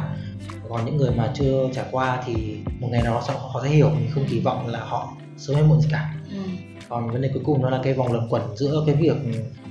còn 0.69 0.85
những 0.85 0.97
người 0.97 1.11
mà 1.11 1.31
chưa 1.35 1.69
trải 1.73 1.85
qua 1.91 2.23
thì 2.25 2.57
một 2.79 2.87
ngày 2.91 3.01
nào 3.03 3.13
đó 3.13 3.21
họ, 3.27 3.49
họ 3.53 3.61
sẽ 3.63 3.69
hiểu 3.69 3.89
mình 3.89 4.09
không 4.13 4.25
kỳ 4.29 4.39
vọng 4.39 4.67
là 4.67 4.79
họ 4.79 5.13
sớm 5.37 5.55
hay 5.55 5.65
muộn 5.65 5.81
gì 5.81 5.87
cả 5.91 6.13
ừ. 6.31 6.37
còn 6.89 7.09
vấn 7.11 7.21
đề 7.21 7.29
cuối 7.33 7.41
cùng 7.45 7.61
nó 7.61 7.69
là 7.69 7.79
cái 7.83 7.93
vòng 7.93 8.13
luẩn 8.13 8.27
quẩn 8.29 8.41
giữa 8.55 8.83
cái 8.85 8.95
việc 8.95 9.15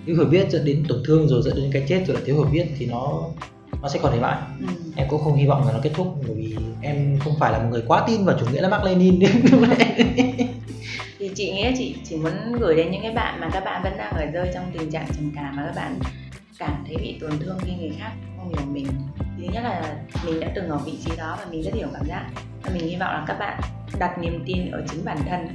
thiếu 0.07 0.17
hiểu 0.17 0.25
biết 0.25 0.51
dẫn 0.51 0.65
đến 0.65 0.85
tổn 0.89 1.03
thương 1.07 1.29
rồi 1.29 1.43
dẫn 1.45 1.55
đến 1.57 1.71
cái 1.73 1.85
chết 1.89 2.05
rồi 2.07 2.15
lại 2.15 2.23
thiếu 2.27 2.35
hiểu 2.37 2.45
biết 2.53 2.67
thì 2.79 2.87
nó 2.87 3.23
nó 3.83 3.89
sẽ 3.89 3.99
còn 4.03 4.13
để 4.13 4.21
mãi 4.21 4.37
Ừ. 4.61 4.67
em 4.97 5.09
cũng 5.11 5.21
không 5.25 5.37
hy 5.37 5.47
vọng 5.47 5.67
là 5.67 5.73
nó 5.73 5.79
kết 5.83 5.91
thúc 5.95 6.07
bởi 6.27 6.35
vì 6.37 6.57
em 6.83 7.19
không 7.25 7.33
phải 7.41 7.53
là 7.53 7.59
một 7.59 7.69
người 7.71 7.83
quá 7.87 8.05
tin 8.07 8.25
vào 8.25 8.37
chủ 8.41 8.47
nghĩa 8.53 8.61
là 8.61 8.69
Mác 8.69 8.85
Lênin 8.85 9.21
thì 11.19 11.31
chị 11.35 11.53
nghĩ 11.53 11.65
chị 11.79 11.95
chỉ 12.05 12.17
muốn 12.17 12.33
gửi 12.61 12.77
đến 12.77 12.91
những 12.91 13.03
cái 13.03 13.13
bạn 13.13 13.41
mà 13.41 13.51
các 13.53 13.65
bạn 13.65 13.83
vẫn 13.83 13.97
đang 13.99 14.13
ở 14.13 14.25
rơi 14.33 14.51
trong 14.55 14.65
tình 14.79 14.91
trạng 14.91 15.07
trầm 15.17 15.33
cảm 15.37 15.57
mà 15.57 15.63
các 15.67 15.75
bạn 15.77 15.99
cảm 16.59 16.85
thấy 16.87 16.97
bị 16.97 17.19
tổn 17.21 17.31
thương 17.41 17.59
khi 17.61 17.73
người 17.75 17.97
khác 17.99 18.13
không 18.37 18.49
hiểu 18.49 18.67
mình. 18.67 18.87
Thứ 19.19 19.45
nhất 19.53 19.65
là 19.65 19.97
mình 20.27 20.41
đã 20.41 20.53
từng 20.55 20.69
ở 20.69 20.79
vị 20.79 20.99
trí 21.05 21.17
đó 21.17 21.37
và 21.39 21.47
mình 21.51 21.63
rất 21.63 21.75
hiểu 21.75 21.89
cảm 21.95 22.05
giác. 22.07 22.27
Và 22.63 22.71
mình 22.75 22.89
hy 22.89 22.97
vọng 22.97 23.13
là 23.13 23.25
các 23.27 23.39
bạn 23.39 23.61
đặt 23.99 24.19
niềm 24.19 24.43
tin 24.47 24.71
ở 24.71 24.85
chính 24.91 25.05
bản 25.05 25.19
thân. 25.29 25.49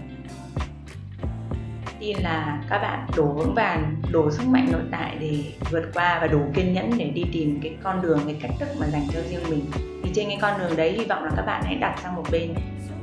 Tin 2.00 2.18
là 2.18 2.64
các 2.70 2.78
bạn 2.78 3.08
đủ 3.18 3.34
vững 3.34 3.54
vàng 3.56 3.96
đủ 4.12 4.32
sức 4.32 4.48
mạnh 4.48 4.68
nội 4.72 4.82
tại 4.92 5.18
để 5.20 5.44
vượt 5.72 5.84
qua 5.94 6.20
và 6.22 6.28
đủ 6.28 6.42
kiên 6.54 6.74
nhẫn 6.74 6.98
để 6.98 7.10
đi 7.10 7.24
tìm 7.34 7.60
cái 7.64 7.76
con 7.84 8.02
đường, 8.02 8.20
cái 8.26 8.38
cách 8.42 8.52
thức 8.60 8.70
mà 8.80 8.88
dành 8.88 9.08
cho 9.14 9.20
riêng 9.30 9.50
mình. 9.50 9.66
Thì 10.04 10.12
trên 10.14 10.28
cái 10.28 10.38
con 10.42 10.60
đường 10.60 10.76
đấy, 10.76 10.92
hy 10.92 11.06
vọng 11.06 11.24
là 11.24 11.32
các 11.36 11.46
bạn 11.46 11.64
hãy 11.66 11.76
đặt 11.76 12.00
sang 12.04 12.16
một 12.16 12.24
bên. 12.32 12.54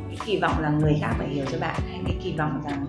Cái 0.09 0.17
kỳ 0.27 0.39
vọng 0.41 0.63
là 0.63 0.69
người 0.69 0.99
khác 1.01 1.15
phải 1.19 1.29
hiểu 1.29 1.45
cho 1.53 1.59
bạn. 1.59 1.81
Hay 1.91 2.01
cái 2.07 2.17
kỳ 2.23 2.33
vọng 2.33 2.63
rằng 2.65 2.87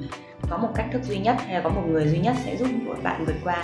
có 0.50 0.58
một 0.58 0.70
cách 0.76 0.86
thức 0.92 1.04
duy 1.04 1.18
nhất 1.18 1.36
hay 1.46 1.54
là 1.54 1.62
có 1.64 1.70
một 1.70 1.84
người 1.88 2.08
duy 2.08 2.20
nhất 2.20 2.36
sẽ 2.44 2.58
giúp 2.58 2.68
bạn 3.04 3.26
vượt 3.26 3.36
qua 3.44 3.64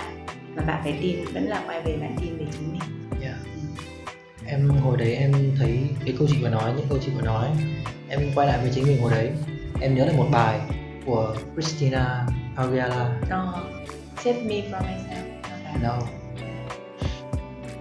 mà 0.56 0.62
bạn 0.62 0.80
phải 0.82 0.98
tin 1.02 1.24
vẫn 1.34 1.48
là 1.48 1.64
quay 1.66 1.82
về 1.82 1.96
bạn 2.00 2.16
tin 2.20 2.38
về 2.38 2.44
chính 2.52 2.72
mình 2.72 2.82
yeah. 3.22 3.36
em 4.46 4.68
hồi 4.68 4.96
đấy 4.96 5.14
em 5.14 5.32
thấy 5.58 5.88
cái 6.04 6.14
câu 6.18 6.28
chị 6.30 6.36
vừa 6.42 6.48
nói 6.48 6.72
những 6.76 6.86
câu 6.88 6.98
chị 6.98 7.10
vừa 7.16 7.22
nói 7.22 7.48
em 8.08 8.20
quay 8.34 8.46
lại 8.46 8.58
với 8.62 8.70
chính 8.74 8.84
mình 8.84 9.02
hồi 9.02 9.10
đấy 9.10 9.30
em 9.80 9.94
nhớ 9.94 10.04
lại 10.04 10.14
một 10.16 10.26
bài 10.32 10.60
của 11.06 11.36
Christina 11.54 12.26
Aguilera 12.56 13.08
no 13.28 13.54
save 14.24 14.42
me 14.42 14.54
from 14.54 14.80
myself 14.82 15.24
okay. 15.42 15.82
No 15.82 15.98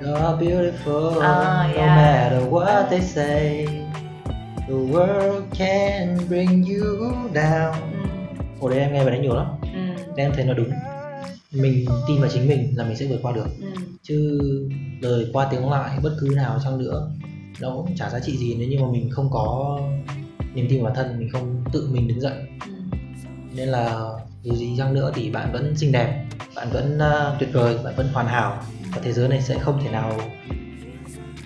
You're 0.01 0.37
beautiful 0.39 1.21
no 1.21 1.67
yeah. 1.75 1.95
matter 1.97 2.53
what 2.53 2.89
they 2.89 3.01
say 3.01 3.67
The 4.67 4.73
world 4.73 5.41
can 5.57 6.17
bring 6.29 6.63
you 6.63 7.13
down 7.33 7.71
ừ. 7.73 8.07
Hồi 8.61 8.71
đấy 8.71 8.79
em 8.79 8.93
nghe 8.93 8.99
bài 8.99 9.11
đấy 9.11 9.19
nhiều 9.19 9.35
lắm 9.35 9.45
Ừ. 9.61 9.79
Nên 10.15 10.25
em 10.25 10.31
thấy 10.35 10.45
nó 10.45 10.53
đúng 10.53 10.69
Mình 11.55 11.85
tin 12.07 12.21
vào 12.21 12.29
chính 12.33 12.47
mình 12.47 12.73
là 12.77 12.83
mình 12.83 12.95
sẽ 12.97 13.05
vượt 13.07 13.19
qua 13.21 13.31
được 13.31 13.47
Ừ. 13.61 13.67
Chứ 14.03 14.39
lời 15.01 15.29
qua 15.33 15.47
tiếng 15.51 15.69
lại 15.69 15.99
bất 16.03 16.15
cứ 16.19 16.29
nào 16.35 16.59
chăng 16.63 16.77
nữa 16.77 17.11
Nó 17.61 17.69
cũng 17.75 17.95
chả 17.95 18.09
giá 18.09 18.19
trị 18.19 18.37
gì 18.37 18.55
nếu 18.59 18.67
như 18.69 18.79
mà 18.79 18.87
mình 18.91 19.09
không 19.11 19.29
có 19.31 19.79
niềm 20.53 20.65
tin 20.69 20.83
vào 20.83 20.93
bản 20.93 20.95
thân 20.95 21.19
Mình 21.19 21.29
không 21.31 21.63
tự 21.73 21.89
mình 21.91 22.07
đứng 22.07 22.21
dậy 22.21 22.33
Ừ. 22.65 22.71
nên 23.55 23.67
là 23.67 24.09
dù 24.43 24.55
gì 24.55 24.75
chăng 24.77 24.93
nữa 24.93 25.11
thì 25.15 25.29
bạn 25.29 25.51
vẫn 25.53 25.75
xinh 25.77 25.91
đẹp 25.91 26.25
bạn 26.55 26.67
vẫn 26.73 26.97
uh, 26.97 27.39
tuyệt 27.39 27.49
vời 27.53 27.75
bạn 27.83 27.93
vẫn 27.97 28.07
hoàn 28.13 28.27
hảo 28.27 28.63
và 28.95 29.01
thế 29.03 29.13
giới 29.13 29.27
này 29.29 29.41
sẽ 29.41 29.59
không 29.59 29.79
thể 29.83 29.91
nào 29.91 30.17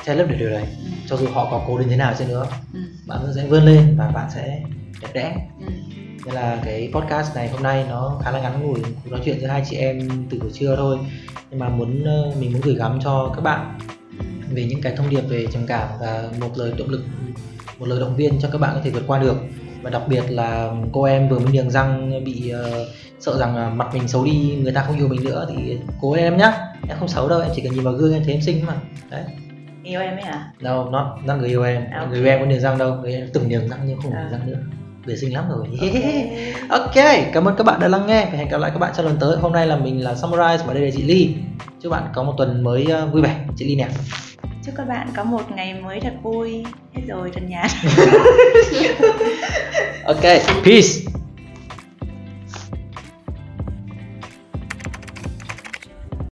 che 0.05 0.15
lấp 0.15 0.27
được 0.29 0.35
điều 0.39 0.49
đấy 0.49 0.63
Ừ. 0.63 0.89
cho 1.07 1.17
dù 1.17 1.27
họ 1.27 1.47
có 1.51 1.63
cố 1.67 1.77
đến 1.79 1.89
thế 1.89 1.97
nào 1.97 2.13
trên 2.19 2.27
nữa 2.27 2.45
Ừ. 2.73 2.79
bạn 3.07 3.19
vẫn 3.23 3.33
sẽ 3.35 3.47
vươn 3.47 3.63
lên 3.63 3.95
và 3.97 4.07
bạn 4.11 4.29
sẽ 4.35 4.63
đẹp 5.01 5.09
đẽ 5.13 5.47
Ừ. 5.59 5.65
nên 6.25 6.35
là 6.35 6.59
cái 6.65 6.91
podcast 6.93 7.35
này 7.35 7.47
hôm 7.49 7.63
nay 7.63 7.85
nó 7.89 8.21
khá 8.23 8.31
là 8.31 8.41
ngắn 8.41 8.63
ngủi. 8.63 8.79
Nói 9.05 9.19
chuyện 9.25 9.39
giữa 9.39 9.47
hai 9.47 9.63
chị 9.69 9.75
em 9.75 10.09
từ 10.29 10.39
buổi 10.39 10.51
trưa 10.53 10.75
thôi. 10.75 10.97
Nhưng 11.49 11.59
mà 11.59 11.69
muốn 11.69 12.03
ờ, 12.03 12.31
mình 12.39 12.53
muốn 12.53 12.61
gửi 12.61 12.75
gắm 12.75 12.99
cho 13.03 13.31
các 13.35 13.41
bạn 13.41 13.77
về 14.51 14.65
những 14.65 14.81
cái 14.81 14.93
thông 14.97 15.09
điệp 15.09 15.21
về 15.21 15.47
trầm 15.51 15.65
cảm 15.67 15.87
và 15.99 16.23
một 16.39 16.49
lời 16.55 16.73
động 16.77 16.89
lực 16.89 17.01
một 17.79 17.85
lời 17.87 17.99
động 17.99 18.15
viên 18.15 18.39
cho 18.41 18.49
các 18.51 18.57
bạn 18.57 18.71
có 18.75 18.81
thể 18.83 18.89
vượt 18.89 19.03
qua 19.07 19.19
được. 19.19 19.35
Và 19.81 19.89
đặc 19.89 20.01
biệt 20.07 20.23
là 20.29 20.71
cô 20.91 21.03
em 21.03 21.29
vừa 21.29 21.39
mới 21.39 21.51
niềng 21.51 21.69
răng 21.69 22.23
bị 22.25 22.49
ờ, 22.49 22.85
sợ 23.19 23.37
rằng 23.37 23.55
là 23.55 23.69
mặt 23.69 23.87
mình 23.93 24.07
xấu 24.07 24.25
đi 24.25 24.57
người 24.63 24.71
ta 24.71 24.83
không 24.83 24.97
yêu 24.97 25.07
mình 25.07 25.23
nữa 25.23 25.47
thì 25.49 25.77
cố 26.01 26.13
em 26.13 26.37
nhá. 26.37 26.53
Em 26.89 26.97
không 26.99 27.07
xấu 27.07 27.29
đâu 27.29 27.41
em 27.41 27.51
chỉ 27.55 27.61
cần 27.61 27.73
nhìn 27.73 27.83
vào 27.83 27.93
gương 27.93 28.13
em 28.13 28.23
thấy 28.23 28.33
em 28.33 28.41
xinh 28.41 28.65
mà. 28.65 28.73
Đấy. 29.09 29.23
Yêu 29.83 30.01
em 30.01 30.15
ấy 30.15 30.23
hả? 30.23 30.51
Đâu 30.59 30.89
nó 30.89 31.17
nó 31.25 31.35
người 31.35 31.49
yêu 31.49 31.63
em. 31.63 31.85
À, 31.91 31.99
ok. 31.99 32.09
người 32.09 32.19
yêu 32.19 32.27
em 32.27 32.39
có 32.39 32.45
niềng 32.45 32.59
răng 32.59 32.77
đâu. 32.77 32.95
Người 32.95 33.13
em 33.13 33.29
từng 33.33 33.49
niềng 33.49 33.69
răng 33.69 33.79
nhưng 33.85 34.01
không 34.01 34.11
À. 34.11 34.21
niềng 34.21 34.31
răng 34.31 34.51
nữa 34.51 34.59
người 35.09 35.17
xinh 35.17 35.33
lắm 35.33 35.45
rồi. 35.49 35.67
Ok. 35.81 35.93
ok 36.95 37.05
cảm 37.33 37.47
ơn 37.47 37.55
các 37.57 37.63
bạn 37.63 37.79
đã 37.79 37.87
lắng 37.87 38.07
nghe 38.07 38.25
và 38.31 38.37
hẹn 38.37 38.49
gặp 38.49 38.57
lại 38.57 38.71
các 38.71 38.79
bạn 38.79 38.93
trong 38.95 39.05
lần 39.05 39.17
tới. 39.19 39.37
Hôm 39.37 39.53
nay 39.53 39.67
là 39.67 39.77
mình 39.77 40.03
là 40.03 40.13
Summarize 40.13 40.57
và 40.65 40.73
đây 40.73 40.83
là 40.83 40.89
chị 40.95 41.03
Ly. 41.03 41.35
Chúc 41.81 41.91
bạn 41.91 42.03
có 42.13 42.23
một 42.23 42.33
tuần 42.37 42.63
mới 42.63 42.85
ờ, 42.85 43.07
vui 43.07 43.21
vẻ. 43.21 43.35
Chị 43.55 43.65
Ly 43.65 43.75
nè. 43.75 43.87
Chúc 44.65 44.75
các 44.77 44.87
bạn 44.87 45.09
có 45.15 45.23
một 45.23 45.51
ngày 45.51 45.73
mới 45.73 45.99
thật 45.99 46.13
vui. 46.23 46.63
Hết 46.93 47.01
rồi 47.07 47.31
trần 47.33 47.49
nhàn 47.49 47.67
ok 50.05 50.23
peace 50.65 50.87